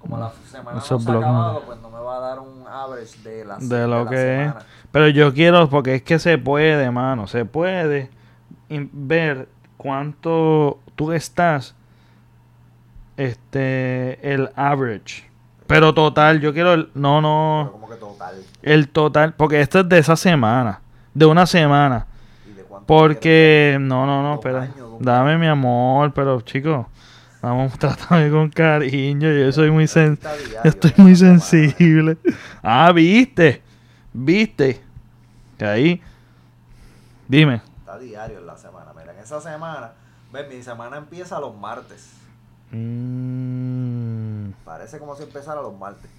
[0.00, 2.64] Como la semana Eso no se ha acabado, pues no me va a dar un
[2.66, 4.40] average de la, De lo la que es.
[4.48, 4.66] semana.
[4.90, 7.26] Pero yo quiero, porque es que se puede, mano.
[7.26, 8.08] Se puede
[8.70, 9.46] ver
[9.76, 11.74] cuánto tú estás.
[13.18, 14.32] Este.
[14.32, 15.30] El average.
[15.66, 16.90] Pero total, yo quiero el.
[16.94, 17.68] No, Pero no.
[17.72, 18.42] como que total.
[18.62, 19.34] El total.
[19.34, 20.80] Porque esto es de esa semana.
[21.12, 22.06] De una semana.
[22.82, 23.78] ¿Y de cuánto Porque.
[23.80, 24.68] No, no, no, espera.
[25.00, 26.86] Dame mi amor, pero chicos.
[27.42, 29.30] Vamos, trátame con cariño.
[29.32, 30.18] Yo soy muy sen
[30.62, 32.16] Estoy muy sensible.
[32.62, 33.62] Ah, viste.
[34.12, 34.80] Viste.
[35.58, 36.02] Que ahí.
[37.26, 37.62] Dime.
[37.80, 38.92] Está diario en la semana.
[38.96, 39.92] Mira, en esa semana,
[40.32, 42.12] ven, mi semana empieza los martes.
[42.70, 46.10] Mm, Parece como si empezara los martes.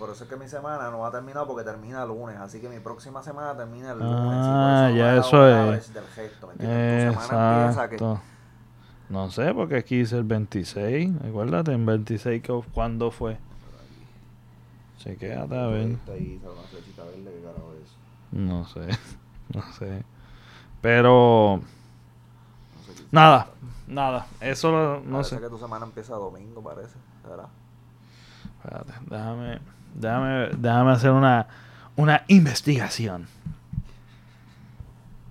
[0.00, 2.36] Por eso es que mi semana no va a terminar porque termina el lunes.
[2.38, 4.14] Así que mi próxima semana termina el lunes.
[4.16, 5.94] Ah, no ya eso es.
[5.94, 7.14] Del gesto, ¿me entiendes?
[7.14, 8.18] Tu semana empieza que.
[9.10, 11.12] No sé, porque aquí dice el 26.
[11.28, 13.38] Acuérdate, en 26, que- ¿cuándo fue?
[14.98, 15.90] Se quédate a ver.
[15.92, 17.96] Está ahí, sale una flechita verde, ¿qué carajo es eso?
[18.32, 18.88] No sé.
[19.54, 20.04] No sé.
[20.80, 21.60] Pero.
[23.10, 23.48] Nada.
[23.88, 24.26] Nada.
[24.40, 25.40] Eso lo- no Parece sé.
[25.42, 26.94] que tu semana empieza domingo, parece.
[27.28, 27.48] ¿Verdad?
[28.62, 29.58] Espérate, déjame,
[29.94, 31.46] déjame, déjame hacer una,
[31.96, 33.26] una investigación.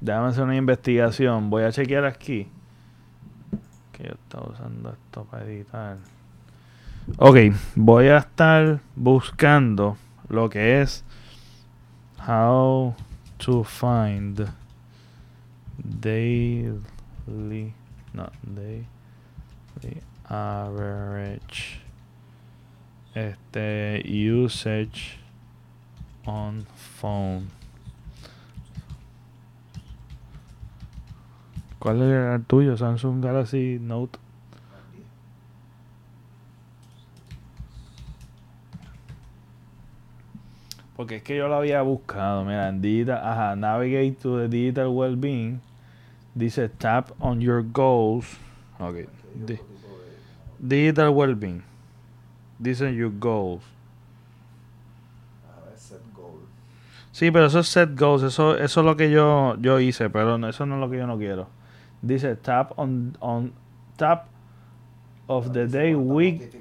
[0.02, 1.50] Déjame hacer una investigación.
[1.50, 2.48] Voy a chequear aquí.
[3.92, 5.98] Que yo estaba usando esto para editar.
[7.18, 7.38] Ok,
[7.76, 9.98] voy a estar buscando
[10.30, 11.04] lo que es
[12.28, 12.96] how
[13.40, 14.48] to find
[15.84, 16.84] daily,
[18.14, 18.86] no, daily
[20.30, 21.79] average
[23.28, 25.18] este usage
[26.26, 27.48] on phone
[31.80, 32.76] ¿Cuál era el tuyo?
[32.76, 34.20] Samsung Galaxy Note
[40.96, 44.90] Porque es que yo lo había buscado, mira, en digital, ajá, navigate to the digital
[44.90, 45.62] well-being.
[46.36, 48.38] Dice tap on your goals.
[48.80, 49.08] Ok.
[49.34, 49.60] Di-
[50.60, 51.64] digital well-being.
[52.60, 53.64] Dice your goals.
[55.48, 56.42] A ver, set goal.
[57.12, 60.36] Sí, pero eso es set goals, eso, eso es lo que yo, yo hice, pero
[60.48, 61.48] eso no es lo que yo no quiero.
[62.02, 63.54] Dice tap on, on
[63.98, 64.26] tap
[65.28, 66.52] of the day, week.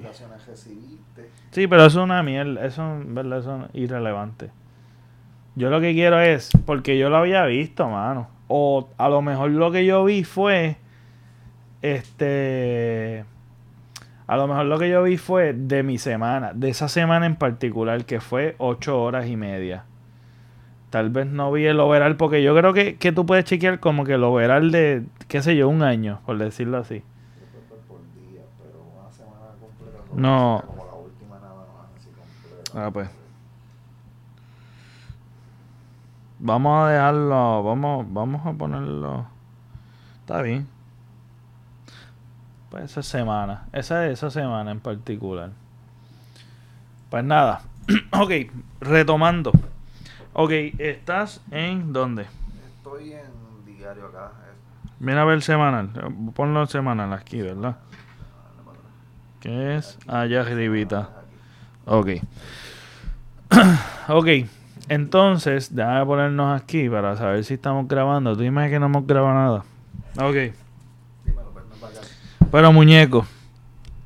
[1.51, 3.39] Sí, pero eso es una mierda, eso, ¿verdad?
[3.39, 4.51] eso es irrelevante.
[5.55, 8.29] Yo lo que quiero es, porque yo lo había visto, mano.
[8.47, 10.77] O a lo mejor lo que yo vi fue,
[11.81, 13.25] este,
[14.29, 17.35] a lo mejor lo que yo vi fue de mi semana, de esa semana en
[17.35, 19.85] particular, que fue ocho horas y media.
[20.91, 24.03] Tal vez no vi el overall, porque yo creo que, que tú puedes chequear como
[24.03, 27.01] que el overall de, qué sé yo, un año, por decirlo así.
[30.13, 30.63] No.
[32.75, 33.09] Ah, pues.
[36.37, 39.25] Vamos a dejarlo, vamos, vamos a ponerlo.
[40.21, 40.67] Está bien.
[42.69, 45.51] Pues esa semana, esa esa semana en particular.
[47.09, 47.61] Pues nada.
[48.11, 48.31] ok,
[48.79, 49.51] retomando.
[50.33, 52.27] Ok, estás en dónde?
[52.77, 54.31] Estoy en diario acá.
[54.99, 55.89] Mira a ver semanal.
[56.35, 57.77] Ponlo semanal aquí, ¿verdad?
[59.39, 59.97] ¿Qué es?
[60.07, 61.09] Allá arribita.
[61.85, 62.21] Aquí.
[63.49, 63.59] Ok.
[64.09, 64.27] ok.
[64.89, 68.35] Entonces, déjame ponernos aquí para saber si estamos grabando.
[68.35, 69.63] Tú imaginas que no hemos grabado nada.
[70.27, 70.53] Ok.
[71.25, 72.01] Dímelo, pues, ven para acá.
[72.51, 73.25] Pero muñeco,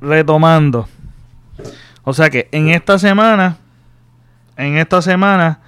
[0.00, 0.88] retomando.
[2.04, 3.56] O sea que en esta semana,
[4.56, 5.60] en esta semana,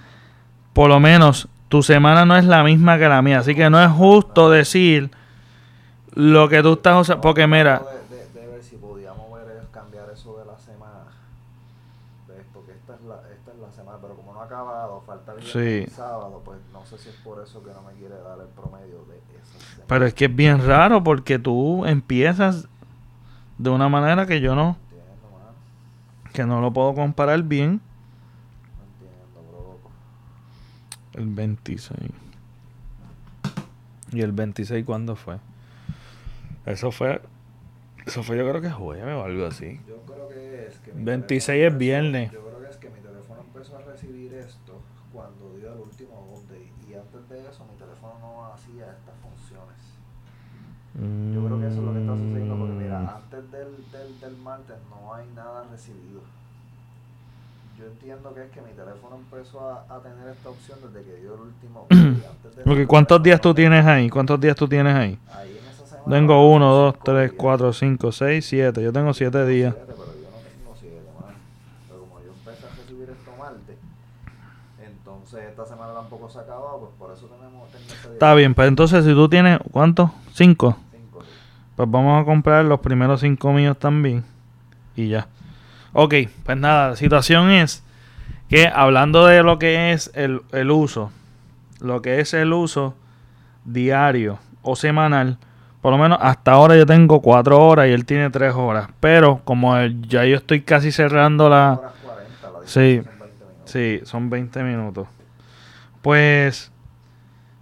[0.74, 3.38] por lo menos tu semana no es la misma que la mía.
[3.40, 5.10] Así que no es justo decir
[6.14, 7.22] lo que tú estás usando.
[7.22, 11.04] Porque mira, De, de- de ver si podíamos ver cambiar eso de la semana.
[12.28, 12.44] ¿Ves?
[12.52, 15.42] Porque esta es, la, esta es la semana, pero como no ha acabado, falta el
[15.42, 15.84] Sí.
[15.88, 18.48] y sábado, pues no sé si es por eso que no me quiere dar el
[18.48, 19.75] promedio de esa semana.
[19.86, 22.68] Pero es que es bien raro porque tú empiezas
[23.58, 24.76] de una manera que yo no,
[26.32, 27.80] que no lo puedo comparar bien.
[31.14, 31.98] El 26.
[34.12, 35.38] ¿Y el 26 cuándo fue?
[36.66, 37.20] Eso fue.
[38.04, 39.80] Eso fue, yo creo que jueves o algo así.
[39.88, 40.92] Yo creo que es que.
[40.92, 42.32] mi 26 teléfono es viernes.
[42.32, 44.80] Yo creo que es que mi teléfono empezó a recibir esto
[45.12, 46.70] cuando dio el último update.
[46.88, 49.76] Y antes de eso, mi teléfono no hacía estas funciones.
[50.98, 52.56] Yo creo que eso es lo que está sucediendo.
[52.56, 53.08] Porque mira, Mm.
[53.08, 56.20] antes del, del, del martes no hay nada recibido.
[57.78, 61.20] Yo entiendo que es que mi teléfono empezó a, a tener esta opción desde que
[61.20, 61.86] dio el último.
[61.90, 64.08] Antes de mi ¿Cuántos días tú tienes ahí?
[64.08, 65.18] ¿Cuántos días tú tienes ahí?
[65.34, 67.40] Ahí en esa semana Tengo son 1, 2, cinco 3, días.
[67.42, 68.82] 4, 5, 6, 7.
[68.82, 69.74] Yo tengo 7 días.
[69.74, 71.36] Siete, pero yo no tengo siete, mano.
[71.88, 73.76] Pero como yo empecé a recibir esto martes,
[74.82, 77.68] entonces esta semana tampoco se ha acabado, pues por eso tenemos.
[78.12, 80.10] Está bien, pues entonces si tú tienes, ¿cuántos?
[80.32, 80.76] 5.
[81.76, 81.90] Cinco.
[81.90, 84.24] Pues vamos a comprar los primeros 5 míos también.
[84.94, 85.26] Y ya.
[85.92, 87.82] Ok, pues nada, la situación es
[88.48, 91.10] que hablando de lo que es el, el uso,
[91.80, 92.94] lo que es el uso
[93.64, 95.38] diario o semanal,
[95.80, 98.88] por lo menos hasta ahora yo tengo 4 horas y él tiene 3 horas.
[99.00, 101.72] Pero como el- ya yo estoy casi cerrando la...
[101.74, 103.00] Horas 40, la Sí.
[103.02, 103.70] son 20 minutos.
[103.72, 105.08] Sí, son 20 minutos.
[106.02, 106.72] Pues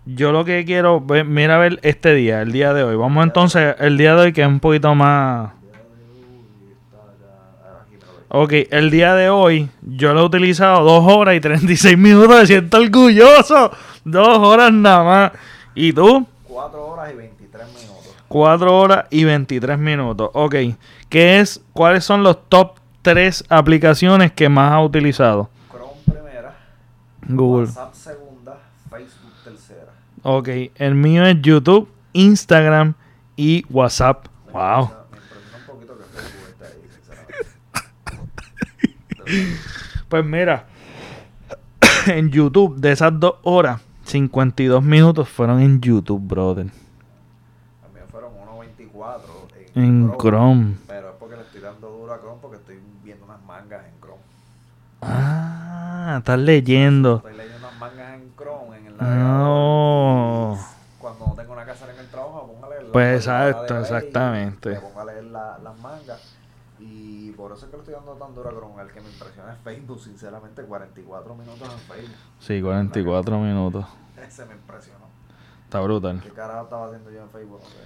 [0.07, 2.97] yo lo que quiero, ve- mira a ver este día, el día de hoy.
[2.97, 5.53] Vamos entonces, el día de hoy que es un poquito más...
[8.29, 12.47] Ok, el día de hoy yo lo he utilizado 2 horas y 36 minutos, me
[12.47, 13.71] siento orgulloso.
[14.05, 15.33] 2 horas nada más.
[15.77, 16.27] ¿Y tú?
[16.49, 18.15] Cuatro horas y 23 minutos.
[18.27, 20.31] 4 horas y 23 minutos.
[20.33, 20.55] Ok,
[21.09, 25.49] ¿qué es, ¿cuáles son los top 3 aplicaciones que más has utilizado?
[25.71, 26.57] Chrome primera,
[27.29, 27.67] Google.
[27.67, 28.24] WhatsApp segunda.
[30.27, 32.95] Ok, el mío es YouTube, Instagram
[33.37, 34.27] y WhatsApp.
[34.53, 34.91] Wow.
[40.09, 40.67] Pues mira,
[42.07, 46.67] en YouTube, de esas dos horas, 52 minutos fueron en YouTube, brother.
[46.67, 46.71] Mí
[48.11, 48.33] fueron
[48.79, 49.19] 1.24
[49.75, 50.75] En Chrome.
[50.87, 54.01] Pero es porque le estoy dando duro a Chrome porque estoy viendo unas mangas en
[54.01, 54.23] Chrome.
[55.01, 57.17] Ah, estás leyendo.
[57.17, 60.59] Estoy leyendo unas mangas en Chrome en No.
[60.99, 62.93] Cuando no tengo una casa en el trabajo, me pongo a leer.
[62.93, 64.75] Pues exacto, Me exactamente.
[64.77, 66.35] pongo a leer la- las mangas.
[66.81, 68.83] Y por eso es que le estoy dando tan duro a Chrome.
[68.83, 72.17] El que me impresiona es Facebook, sinceramente, 44 minutos en Facebook.
[72.41, 73.85] Sí, 44 minutos.
[74.29, 75.05] Ese me impresionó.
[75.65, 76.21] Está brutal.
[76.23, 77.61] ¿Qué carajo estaba haciendo yo en Facebook?
[77.63, 77.77] No sé.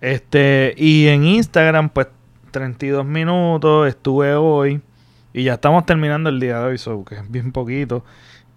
[0.00, 2.08] Este, y en Instagram, pues
[2.50, 4.82] 32 minutos estuve hoy.
[5.32, 8.04] Y ya estamos terminando el día de hoy, so, que es bien poquito.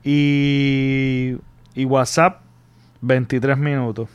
[0.04, 1.38] Y,
[1.74, 2.42] y WhatsApp,
[3.02, 4.10] 23 minutos.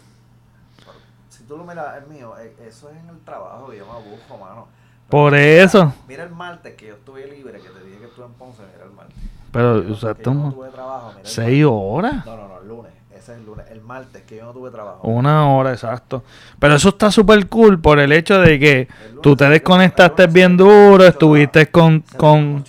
[1.28, 3.92] Si tú lo miras, el mío, eh, eso es en el trabajo que yo me
[3.92, 4.68] abuso, mano.
[5.08, 5.92] Por mira, eso.
[6.08, 8.84] Mira el martes que yo estuve libre, que te dije que estuve en Ponce, mira
[8.84, 9.16] el martes.
[9.52, 12.26] Pero, o sea, no tuve trabajo, mira 6 horas.
[12.26, 12.92] No, no, no, el lunes.
[13.10, 13.66] Ese es el lunes.
[13.70, 15.06] El martes que yo no tuve trabajo.
[15.06, 16.24] Una hora, exacto.
[16.58, 20.56] Pero eso está súper cool por el hecho de que lunes tú te desconectaste bien
[20.56, 22.64] duro, estuviste con, con.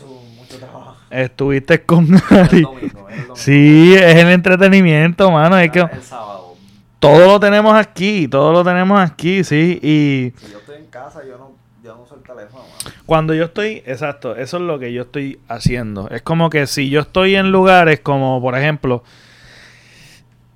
[1.21, 2.61] Estuviste con El Ari.
[2.61, 3.35] domingo, el domingo.
[3.35, 5.57] Sí, es el entretenimiento, mano.
[5.57, 6.55] Es que El sábado.
[6.99, 9.79] todo lo tenemos aquí, todo lo tenemos aquí, sí.
[9.81, 11.51] Y Si yo estoy en casa, yo no,
[11.83, 12.95] yo no uso el teléfono, mano.
[13.05, 16.09] cuando yo estoy, exacto, eso es lo que yo estoy haciendo.
[16.09, 19.03] Es como que si yo estoy en lugares como, por ejemplo,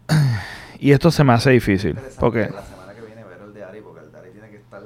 [0.79, 3.81] y esto se me hace difícil, porque La semana que viene ver el de Ari,
[3.81, 4.81] porque el de Ari tiene que estar.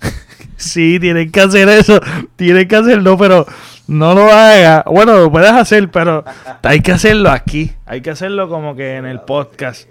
[0.56, 2.00] sí, tienen que hacer eso,
[2.36, 3.46] tienen que hacerlo, pero
[3.86, 4.84] no lo haga.
[4.86, 6.24] Bueno, lo puedes hacer, pero
[6.62, 9.88] hay que hacerlo aquí, hay que hacerlo como que en el podcast.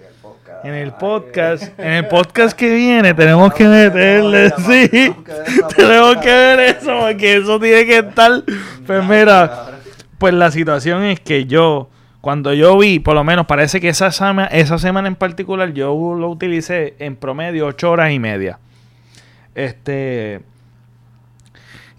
[0.64, 1.78] En el podcast.
[1.80, 5.14] En el podcast, que viene tenemos que meterle, sí,
[5.76, 8.44] tenemos que ver eso, porque eso tiene que estar,
[8.88, 9.68] pues mira,
[10.18, 14.12] pues la situación es que yo, cuando yo vi, por lo menos parece que esa
[14.12, 18.58] semana, esa semana en particular, yo lo utilicé en promedio ocho horas y media.
[19.54, 20.42] Este,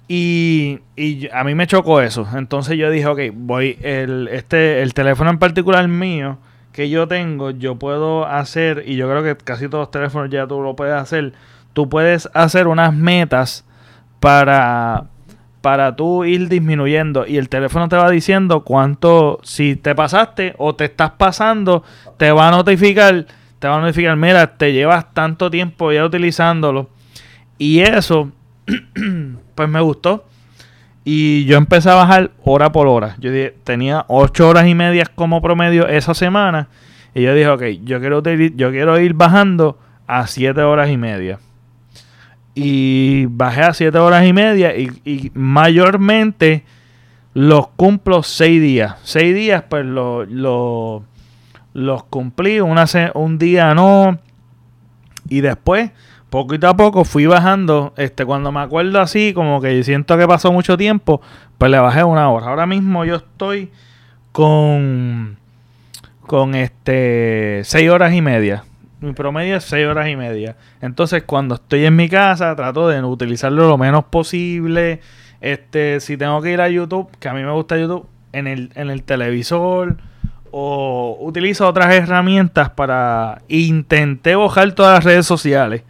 [0.08, 2.26] y, y a mí me chocó eso.
[2.34, 6.38] Entonces yo dije, ok, voy, el, este, el teléfono en particular mío
[6.72, 10.46] que yo tengo, yo puedo hacer, y yo creo que casi todos los teléfonos ya
[10.46, 11.32] tú lo puedes hacer,
[11.72, 13.64] tú puedes hacer unas metas
[14.20, 15.06] para,
[15.62, 20.74] para tú ir disminuyendo y el teléfono te va diciendo cuánto, si te pasaste o
[20.74, 21.82] te estás pasando,
[22.18, 23.26] te va a notificar,
[23.58, 26.90] te va a notificar, mira, te llevas tanto tiempo ya utilizándolo.
[27.56, 28.32] Y eso,
[29.56, 30.24] pues me gustó.
[31.04, 33.16] Y yo empecé a bajar hora por hora.
[33.18, 33.30] Yo
[33.64, 36.68] tenía ocho horas y media como promedio esa semana.
[37.14, 41.38] Y yo dije, ok, yo quiero, yo quiero ir bajando a siete horas y media.
[42.54, 44.74] Y bajé a siete horas y media.
[44.76, 46.64] Y, mayormente
[47.34, 48.96] los cumplo seis días.
[49.04, 51.04] Seis días, pues lo- lo-
[51.74, 52.60] los cumplí.
[52.60, 54.18] Un día no.
[55.28, 55.90] Y después
[56.30, 57.92] poquito a poco fui bajando.
[57.96, 61.20] Este, cuando me acuerdo así, como que siento que pasó mucho tiempo,
[61.58, 62.46] pues le bajé una hora.
[62.46, 63.70] Ahora mismo yo estoy
[64.32, 65.38] con
[66.20, 68.64] con este seis horas y media.
[69.00, 70.56] Mi promedio es seis horas y media.
[70.80, 75.00] Entonces, cuando estoy en mi casa, trato de utilizarlo lo menos posible.
[75.40, 78.70] Este, si tengo que ir a YouTube, que a mí me gusta YouTube, en el,
[78.74, 79.96] en el televisor
[80.50, 85.82] o utilizo otras herramientas para intenté bajar todas las redes sociales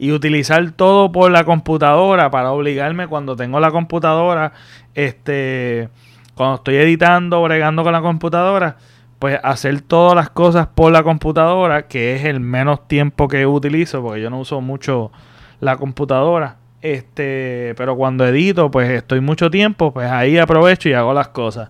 [0.00, 4.54] y utilizar todo por la computadora para obligarme cuando tengo la computadora,
[4.94, 5.90] este,
[6.34, 8.78] cuando estoy editando, bregando con la computadora,
[9.18, 14.00] pues hacer todas las cosas por la computadora, que es el menos tiempo que utilizo,
[14.00, 15.12] porque yo no uso mucho
[15.60, 16.56] la computadora.
[16.80, 21.68] Este, pero cuando edito, pues estoy mucho tiempo, pues ahí aprovecho y hago las cosas.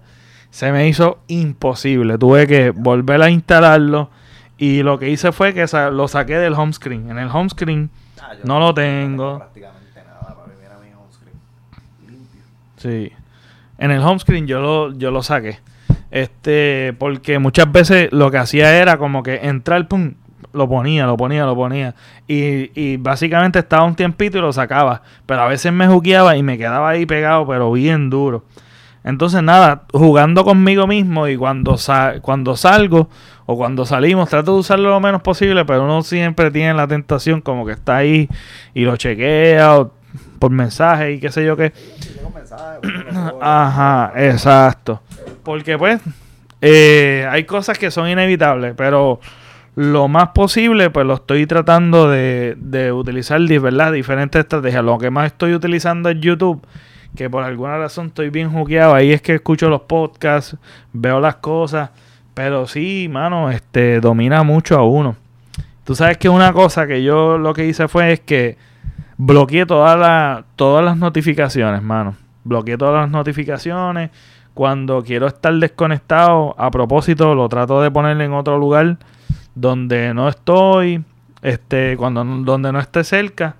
[0.51, 4.09] Se me hizo imposible, tuve que volver a instalarlo
[4.57, 7.11] y lo que hice fue que lo saqué del home screen.
[7.11, 7.91] En el home screen
[8.31, 9.39] ah, no, lo tengo.
[9.39, 11.37] Prácticamente nada para mi home screen.
[12.09, 12.43] Limpio.
[12.77, 13.13] Sí.
[13.79, 15.59] En el home screen yo lo, yo lo saqué.
[16.11, 20.15] Este, porque muchas veces lo que hacía era como que entrar, pum,
[20.53, 21.95] lo ponía, lo ponía, lo ponía.
[22.27, 25.03] Y, y básicamente estaba un tiempito y lo sacaba.
[25.27, 28.45] Pero a veces me jugueaba y me quedaba ahí pegado, pero bien duro.
[29.03, 31.77] Entonces, nada, jugando conmigo mismo y cuando,
[32.21, 33.09] cuando salgo
[33.47, 37.41] o cuando salimos, trato de usarlo lo menos posible, pero uno siempre tiene la tentación
[37.41, 38.29] como que está ahí
[38.75, 39.87] y lo chequea
[40.39, 41.73] por mensaje y qué sé yo qué.
[43.41, 45.01] Ajá, exacto.
[45.43, 46.01] Porque pues
[46.61, 49.21] eh, hay cosas que son inevitables, pero
[49.77, 53.93] lo más posible pues lo estoy tratando de, de utilizar ¿verdad?
[53.93, 54.85] diferentes estrategias.
[54.85, 56.63] Lo que más estoy utilizando es YouTube,
[57.15, 58.95] que por alguna razón estoy bien jugueado.
[58.95, 60.57] Ahí es que escucho los podcasts,
[60.93, 61.91] veo las cosas,
[62.35, 65.17] pero sí, mano, este domina mucho a uno.
[65.85, 68.57] Tú sabes que una cosa que yo lo que hice fue es que
[69.17, 72.17] bloqueé todas las notificaciones, mano.
[72.45, 74.11] Bloqueé todas las notificaciones
[74.55, 78.99] cuando quiero estar desconectado, a propósito, lo trato de poner en otro lugar
[79.55, 81.05] donde no estoy,
[81.43, 83.57] este, cuando donde no esté cerca.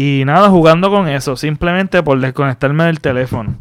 [0.00, 3.56] Y nada, jugando con eso, simplemente por desconectarme del teléfono.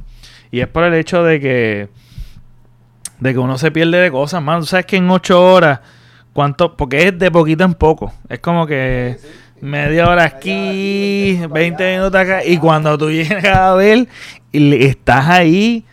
[0.51, 1.89] Y es por el hecho de que
[3.19, 4.59] de que uno se pierde de cosas, man.
[4.59, 5.79] Tú sabes que en ocho horas,
[6.33, 6.77] ¿cuánto?
[6.77, 8.13] Porque es de poquito en poco.
[8.29, 9.17] Es como que
[9.61, 12.45] media hora aquí, 20 minutos acá.
[12.45, 14.07] Y cuando tú llegas a ver,
[14.53, 15.85] estás ahí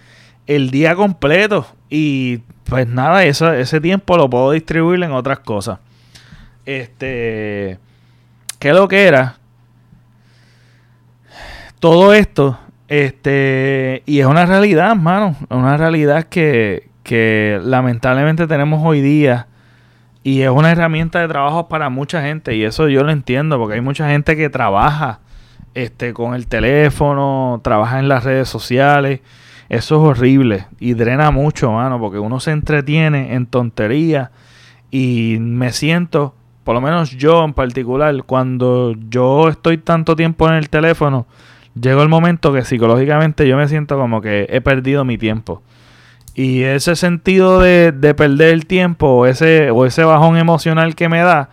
[0.47, 1.66] el día completo.
[1.88, 5.78] Y pues nada, ese tiempo lo puedo distribuir en otras cosas.
[6.66, 7.78] Este.
[8.59, 9.38] ¿Qué lo que era?
[11.85, 12.59] Todo esto,
[12.89, 19.49] este, y es una realidad, hermano, una realidad que, que lamentablemente tenemos hoy día
[20.22, 23.74] y es una herramienta de trabajo para mucha gente y eso yo lo entiendo porque
[23.74, 25.20] hay mucha gente que trabaja
[25.74, 29.20] este con el teléfono, trabaja en las redes sociales
[29.68, 34.30] eso es horrible y drena mucho, mano, porque uno se entretiene en tonterías
[34.91, 40.55] y me siento, por lo menos yo en particular, cuando yo estoy tanto tiempo en
[40.55, 41.26] el teléfono,
[41.81, 45.62] llegó el momento que psicológicamente yo me siento como que he perdido mi tiempo.
[46.35, 51.09] Y ese sentido de, de perder el tiempo o ese, o ese bajón emocional que
[51.09, 51.51] me da,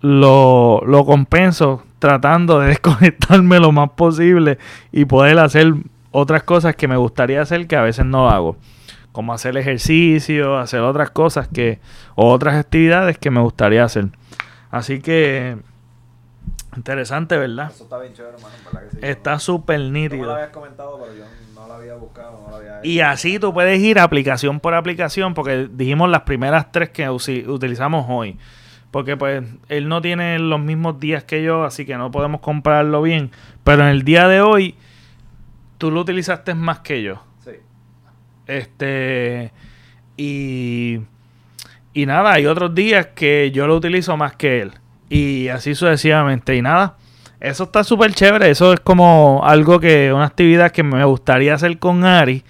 [0.00, 4.58] lo, lo compenso tratando de desconectarme lo más posible
[4.92, 5.72] y poder hacer
[6.10, 8.56] otras cosas que me gustaría hacer que a veces no hago.
[9.12, 11.80] Como hacer ejercicio, hacer otras cosas que,
[12.16, 14.08] o otras actividades que me gustaría hacer.
[14.70, 15.56] Así que,
[16.76, 17.70] interesante, ¿verdad?
[17.70, 18.54] Eso está bien chévere, hermano.
[19.00, 20.26] Está súper nítido.
[20.26, 23.52] lo habías comentado, pero yo no lo había buscado, no lo había Y así tú
[23.52, 28.38] puedes ir aplicación por aplicación, porque dijimos las primeras tres que utilizamos hoy.
[28.90, 33.02] Porque pues él no tiene los mismos días que yo, así que no podemos compararlo
[33.02, 33.30] bien.
[33.64, 34.76] Pero en el día de hoy
[35.78, 37.22] tú lo utilizaste más que yo.
[37.44, 37.52] Sí.
[38.46, 39.52] Este.
[40.16, 41.00] Y.
[41.92, 44.72] Y nada, hay otros días que yo lo utilizo más que él.
[45.08, 46.56] Y así sucesivamente.
[46.56, 46.96] Y nada,
[47.40, 48.50] eso está súper chévere.
[48.50, 52.42] Eso es como algo que, una actividad que me gustaría hacer con Ari.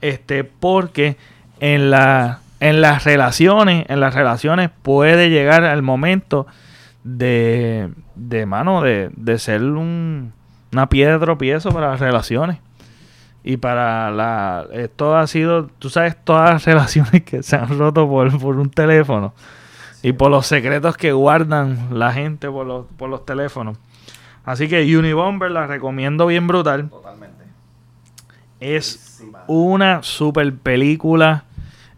[0.00, 1.16] Este, porque
[1.60, 6.46] en la, en las relaciones, en las relaciones puede llegar al momento
[7.04, 10.32] de, de mano, de, de ser un,
[10.72, 12.58] una piedra de tropiezo para las relaciones.
[13.44, 14.66] Y para la...
[14.72, 18.70] Esto ha sido, tú sabes, todas las relaciones que se han roto por, por un
[18.70, 19.34] teléfono.
[20.02, 23.78] Y por los secretos que guardan la gente por los, por los teléfonos.
[24.44, 26.88] Así que Unibomber la recomiendo bien brutal.
[26.90, 27.44] Totalmente.
[28.58, 31.44] Es una super película.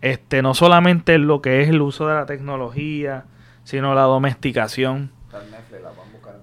[0.02, 3.24] Este, no solamente lo que es el uso de la tecnología,
[3.64, 5.10] sino la domesticación.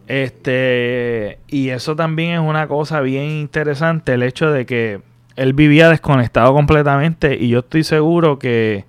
[0.07, 5.01] Este, y eso también es una cosa bien interesante, el hecho de que
[5.36, 8.84] él vivía desconectado completamente y yo estoy seguro que,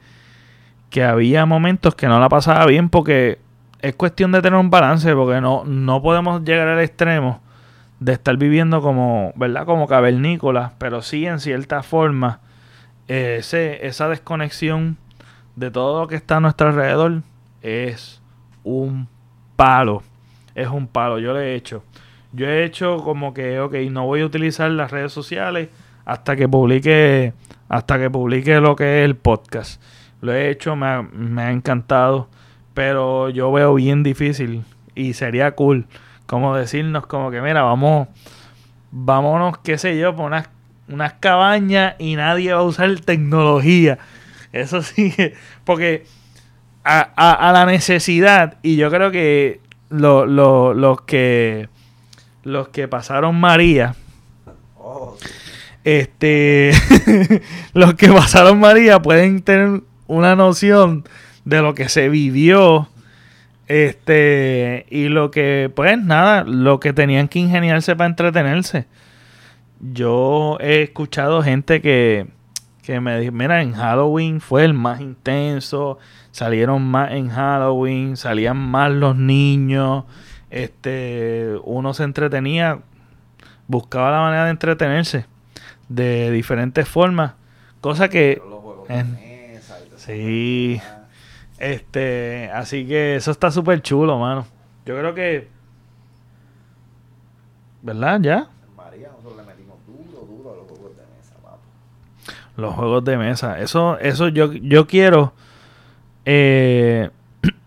[0.93, 3.38] que había momentos que no la pasaba bien porque
[3.80, 7.40] es cuestión de tener un balance, porque no, no podemos llegar al extremo
[7.99, 9.64] de estar viviendo como, ¿verdad?
[9.64, 12.40] Como cavernícolas, pero sí en cierta forma
[13.09, 14.99] ese, esa desconexión
[15.57, 17.22] de todo lo que está a nuestro alrededor
[17.62, 18.20] es
[18.62, 19.09] un
[19.57, 20.03] palo.
[20.55, 21.18] Es un palo.
[21.18, 21.84] Yo lo he hecho.
[22.32, 25.70] Yo he hecho como que, ok, no voy a utilizar las redes sociales
[26.05, 27.32] hasta que publique,
[27.70, 29.80] hasta que publique lo que es el podcast.
[30.22, 32.28] Lo he hecho, me ha, me ha encantado,
[32.72, 34.64] pero yo veo bien difícil
[34.94, 35.86] y sería cool
[36.32, 38.08] como decirnos como que mira, vamos,
[38.90, 40.48] vámonos, qué sé yo, por unas,
[40.88, 43.98] unas cabañas y nadie va a usar tecnología.
[44.50, 45.14] Eso sí,
[45.64, 46.06] porque
[46.84, 49.60] a, la necesidad, y yo creo que
[49.90, 51.68] lo, los que
[52.44, 53.94] los que pasaron María,
[54.78, 55.18] oh,
[55.84, 56.72] este,
[57.74, 59.82] los que pasaron María pueden tener
[60.12, 61.04] una noción
[61.44, 62.88] de lo que se vivió
[63.66, 68.86] este, y lo que, pues nada, lo que tenían que ingeniarse para entretenerse.
[69.80, 72.26] Yo he escuchado gente que,
[72.82, 75.98] que me dijo, mira, en Halloween fue el más intenso,
[76.32, 80.04] salieron más en Halloween, salían más los niños,
[80.50, 82.80] este, uno se entretenía,
[83.68, 85.26] buscaba la manera de entretenerse
[85.88, 87.32] de diferentes formas,
[87.80, 88.42] cosa que...
[90.05, 90.80] sí.
[91.59, 94.46] Este, así que eso está súper chulo, mano.
[94.84, 95.48] Yo creo que.
[97.82, 98.20] ¿Verdad?
[98.20, 98.48] ¿Ya?
[98.76, 101.59] María, nosotros le metimos duro, duro a los juegos de mesa, papo.
[102.57, 103.61] Los juegos de mesa.
[103.61, 105.34] Eso, eso yo, yo quiero.
[106.24, 107.11] Eh,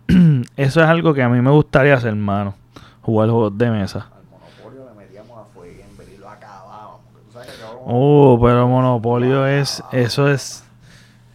[0.58, 2.56] eso es algo que a mí me gustaría hacer, hermano.
[3.02, 4.10] Jugar juegos de mesa.
[4.14, 7.00] Al Monopolio le metíamos a fuego y lo acabábamos.
[7.86, 9.82] Oh, pero Monopolio es.
[9.94, 10.65] Eso es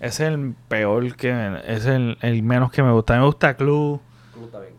[0.01, 1.61] es el peor que.
[1.67, 3.19] Es el, menos que me gusta.
[3.19, 4.01] me gusta Club.
[4.33, 4.75] Club está bien,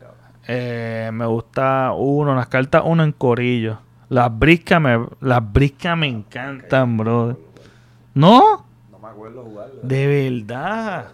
[0.47, 3.77] eh, me gusta uno, las cartas uno en corillo.
[4.09, 7.37] Las briscas me, las briscas me encantan, bro.
[8.15, 8.65] ¿No?
[8.91, 9.79] No me acuerdo jugarlo.
[9.83, 11.05] De verdad.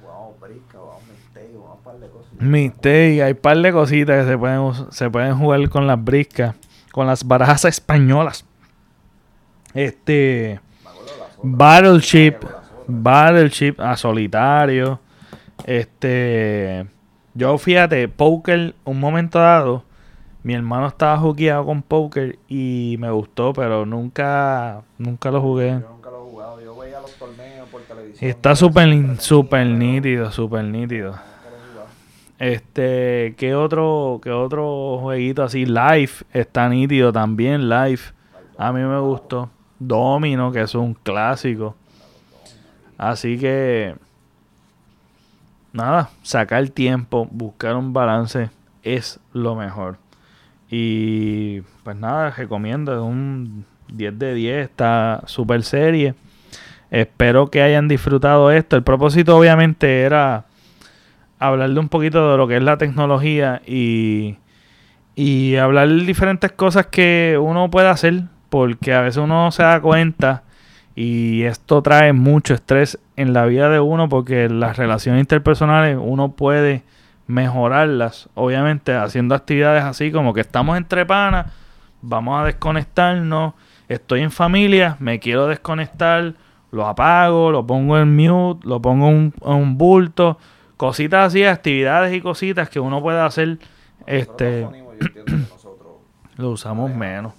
[0.00, 2.32] Jugamos brisca, jugamos mistake, jugamos un par de cosas.
[2.40, 6.56] Mistake, hay un par de cositas que se pueden, se pueden jugar con las briscas.
[6.90, 8.46] Con las barajas españolas.
[9.74, 10.60] Este.
[11.42, 12.36] Battleship.
[12.86, 15.00] Battleship a solitario.
[15.64, 16.86] Este.
[17.34, 19.82] Yo fíjate, poker, un momento dado,
[20.44, 25.70] mi hermano estaba jugueado con poker y me gustó, pero nunca, nunca lo jugué.
[25.70, 28.30] Yo nunca lo he jugado, yo veía los torneos por televisión.
[28.30, 31.14] Está súper super nítido, súper nítido.
[32.38, 35.66] Este, ¿qué otro, qué otro jueguito así?
[35.66, 38.00] Live está nítido también, Live.
[38.58, 39.50] A mí me gustó.
[39.78, 41.74] Domino, que es un clásico.
[42.98, 43.96] Así que,
[45.72, 48.50] nada, sacar tiempo, buscar un balance
[48.82, 49.98] es lo mejor.
[50.70, 56.14] Y pues nada, recomiendo, un 10 de 10, está super serie.
[56.90, 58.76] Espero que hayan disfrutado esto.
[58.76, 60.46] El propósito obviamente era
[61.38, 64.36] hablarle un poquito de lo que es la tecnología y,
[65.14, 70.43] y hablar diferentes cosas que uno puede hacer, porque a veces uno se da cuenta
[70.94, 76.32] y esto trae mucho estrés en la vida de uno porque las relaciones interpersonales uno
[76.32, 76.82] puede
[77.26, 81.50] mejorarlas, obviamente haciendo actividades así como que estamos entre panas,
[82.02, 83.54] vamos a desconectarnos,
[83.88, 86.34] estoy en familia, me quiero desconectar,
[86.70, 90.38] lo apago, lo pongo en mute, lo pongo en un, bulto,
[90.76, 93.58] cositas así, actividades y cositas que uno puede hacer,
[94.06, 94.68] este,
[96.36, 97.32] lo usamos menos,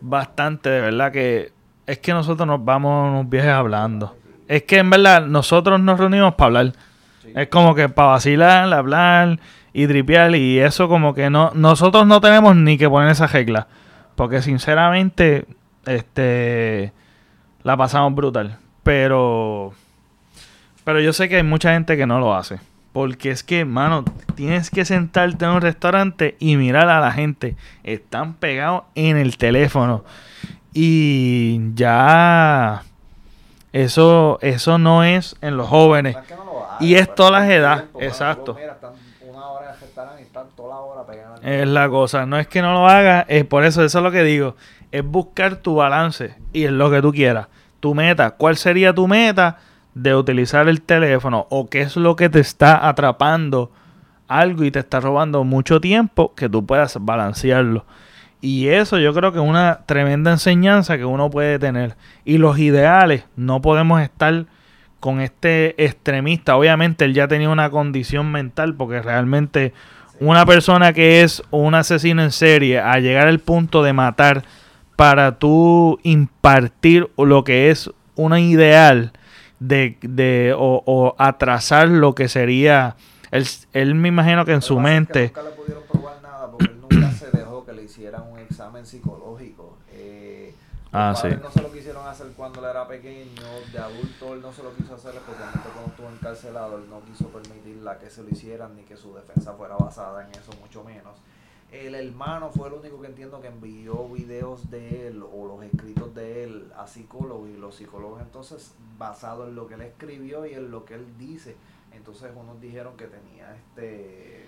[0.00, 1.55] bastante, de verdad que
[1.86, 4.16] es que nosotros nos vamos unos viajes hablando.
[4.48, 6.72] Es que en verdad nosotros nos reunimos para hablar.
[7.34, 9.38] Es como que para vacilar, hablar
[9.72, 13.66] y tripear y eso como que no nosotros no tenemos ni que poner esa regla,
[14.14, 15.46] porque sinceramente
[15.84, 16.92] este
[17.62, 19.74] la pasamos brutal, pero
[20.86, 22.60] pero yo sé que hay mucha gente que no lo hace.
[22.92, 24.04] Porque es que, mano,
[24.36, 27.56] tienes que sentarte en un restaurante y mirar a la gente.
[27.82, 30.04] Están pegados en el teléfono.
[30.78, 32.82] Y ya
[33.72, 36.16] eso, eso no es en los jóvenes.
[36.80, 37.84] y es todas las edades.
[37.98, 38.56] Exacto.
[41.42, 42.26] Es la cosa.
[42.26, 43.24] No es que no lo hagas.
[43.28, 44.56] Es por eso, eso es lo que digo.
[44.92, 46.34] Es buscar tu balance.
[46.52, 47.48] Y es lo que tú quieras.
[47.80, 48.32] Tu meta.
[48.32, 49.58] ¿Cuál sería tu meta
[49.94, 51.46] de utilizar el teléfono?
[51.48, 53.70] ¿O qué es lo que te está atrapando
[54.28, 57.84] algo y te está robando mucho tiempo que tú puedas balancearlo.
[58.40, 61.96] Y eso yo creo que es una tremenda enseñanza que uno puede tener.
[62.24, 64.46] Y los ideales, no podemos estar
[65.00, 66.56] con este extremista.
[66.56, 69.72] Obviamente él ya tenía una condición mental porque realmente
[70.20, 74.44] una persona que es un asesino en serie a llegar al punto de matar
[74.96, 79.12] para tú impartir lo que es una ideal
[79.60, 82.96] de, de o, o atrasar lo que sería
[83.30, 86.80] él, él me imagino que en su mente nunca le pudieron probar nada porque él
[86.80, 87.30] nunca se
[87.96, 90.54] hicieran un examen psicológico eh,
[90.92, 91.28] Ah, sí.
[91.42, 93.42] no se lo quisieron hacer cuando él era pequeño,
[93.72, 97.28] de adulto él no se lo quiso hacer, especialmente cuando estuvo encarcelado, él no quiso
[97.28, 101.18] permitirla que se lo hicieran ni que su defensa fuera basada en eso, mucho menos.
[101.72, 106.14] El hermano fue el único que entiendo que envió videos de él o los escritos
[106.14, 110.54] de él a psicólogos y los psicólogos entonces, basado en lo que él escribió y
[110.54, 111.56] en lo que él dice,
[111.92, 114.45] entonces unos dijeron que tenía este,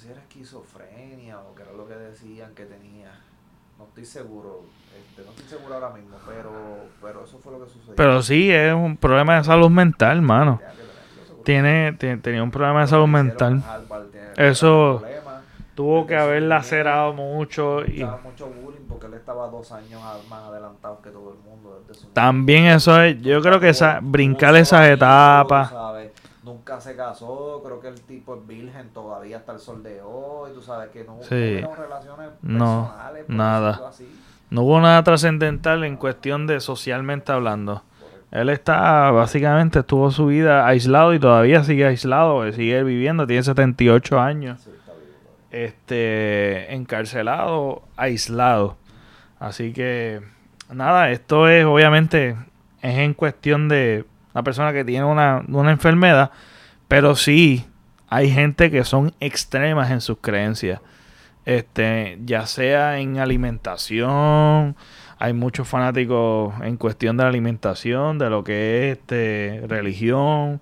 [0.00, 3.10] sé si era esquizofrenia o que era lo que decían que tenía.
[3.78, 4.62] No estoy seguro,
[4.98, 7.94] este, no estoy seguro ahora mismo, pero, pero eso fue lo que sucedió.
[7.96, 10.62] pero sí es un problema de salud mental mano
[11.44, 13.62] tiene, tiene- tenía un problema de salud mental
[14.36, 15.02] Eso-
[15.74, 21.00] tuvo que haber lacerado mucho y mucho bullying porque él estaba dos años más adelantado
[21.02, 21.82] que todo el mundo
[22.12, 25.72] también eso es yo creo que esa brincar esas etapas.
[26.60, 30.52] Nunca se casó, creo que el tipo es virgen todavía hasta el sol de hoy,
[30.52, 31.34] tú sabes que no, no Sí.
[31.34, 33.80] hubieron relaciones No, personales, por nada.
[33.88, 34.20] así.
[34.50, 37.82] no hubo nada trascendental en cuestión de socialmente hablando.
[38.30, 44.20] Él está, básicamente, estuvo su vida aislado y todavía sigue aislado, sigue viviendo, tiene 78
[44.20, 45.06] años, Sí, está vivo
[45.50, 45.66] todavía.
[45.66, 48.76] este, encarcelado, aislado.
[49.38, 50.20] Así que,
[50.70, 52.36] nada, esto es, obviamente,
[52.82, 54.04] es en cuestión de
[54.34, 56.30] una persona que tiene una, una enfermedad,
[56.88, 57.66] pero sí
[58.08, 60.80] hay gente que son extremas en sus creencias.
[61.46, 64.76] Este, ya sea en alimentación,
[65.18, 70.60] hay muchos fanáticos en cuestión de la alimentación, de lo que es este, religión,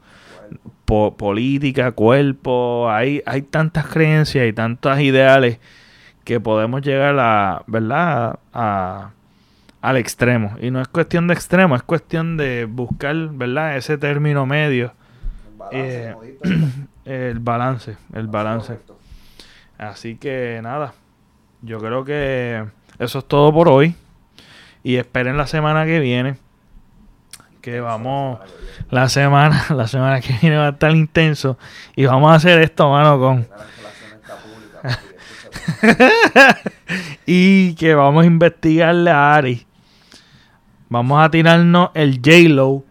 [0.84, 5.58] política, cuerpo, hay, hay tantas creencias y tantos ideales
[6.24, 8.38] que podemos llegar a, ¿verdad?
[8.52, 9.12] A,
[9.81, 10.57] al extremo.
[10.61, 13.76] Y no es cuestión de extremo, es cuestión de buscar, ¿verdad?
[13.76, 14.93] Ese término medio,
[15.57, 16.16] balance,
[17.05, 18.79] Eh, el balance, el balance.
[19.79, 20.93] Así que nada,
[21.62, 22.64] yo creo que
[22.99, 23.95] eso es todo por hoy.
[24.83, 26.37] Y esperen la semana que viene.
[27.61, 28.41] Que vamos,
[28.91, 31.59] la semana, la semana que viene va a estar intenso.
[31.95, 33.47] Y vamos a hacer esto, mano, con...
[37.26, 39.67] Y que vamos a investigarle a Ari.
[40.89, 42.84] Vamos a tirarnos el J-Lo.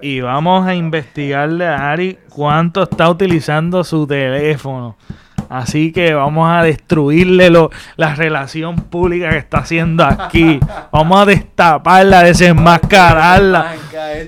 [0.00, 4.96] Y vamos a investigarle a Ari cuánto está utilizando su teléfono.
[5.52, 10.58] Así que vamos a destruirle lo, la relación pública que está haciendo aquí.
[10.90, 13.74] Vamos a destaparla, desenmascararla.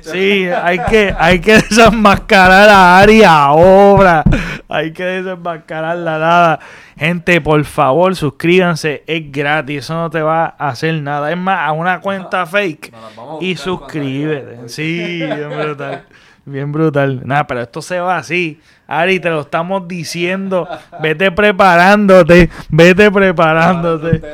[0.02, 4.22] Sí, hay que, hay que desenmascarar a Ari ahora.
[4.68, 6.60] Hay que desenmascararla nada.
[6.98, 9.02] Gente, por favor, suscríbanse.
[9.06, 9.84] Es gratis.
[9.84, 11.30] Eso no te va a hacer nada.
[11.30, 12.92] Es más, a una cuenta fake.
[13.40, 14.68] Y suscríbete.
[14.68, 16.04] Sí, bien brutal.
[16.46, 17.22] Bien brutal.
[17.24, 18.60] Nada, pero esto se va así.
[18.86, 20.68] Ari, te lo estamos diciendo.
[21.00, 22.50] Vete preparándote.
[22.68, 24.22] Vete preparándote.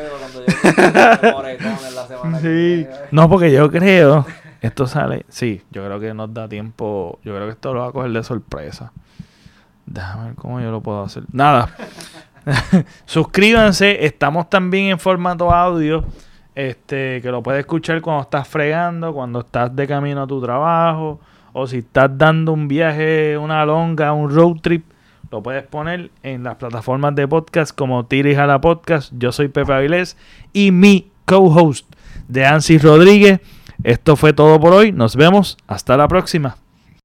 [2.42, 2.86] Sí.
[3.10, 4.26] No, porque yo creo.
[4.60, 5.24] Esto sale.
[5.28, 7.18] Sí, yo creo que nos da tiempo.
[7.24, 8.92] Yo creo que esto lo va a coger de sorpresa.
[9.86, 11.24] Déjame ver cómo yo lo puedo hacer.
[11.32, 11.70] Nada.
[13.06, 14.04] Suscríbanse.
[14.04, 16.04] Estamos también en formato audio.
[16.54, 21.20] Este, que lo puedes escuchar cuando estás fregando, cuando estás de camino a tu trabajo,
[21.52, 24.84] o si estás dando un viaje, una longa, un road trip,
[25.30, 29.12] lo puedes poner en las plataformas de podcast como Tira y Jala Podcast.
[29.16, 30.16] Yo soy Pepe Avilés
[30.52, 31.86] y mi co-host
[32.28, 33.40] de Ansis Rodríguez.
[33.84, 34.92] Esto fue todo por hoy.
[34.92, 35.56] Nos vemos.
[35.68, 36.56] Hasta la próxima.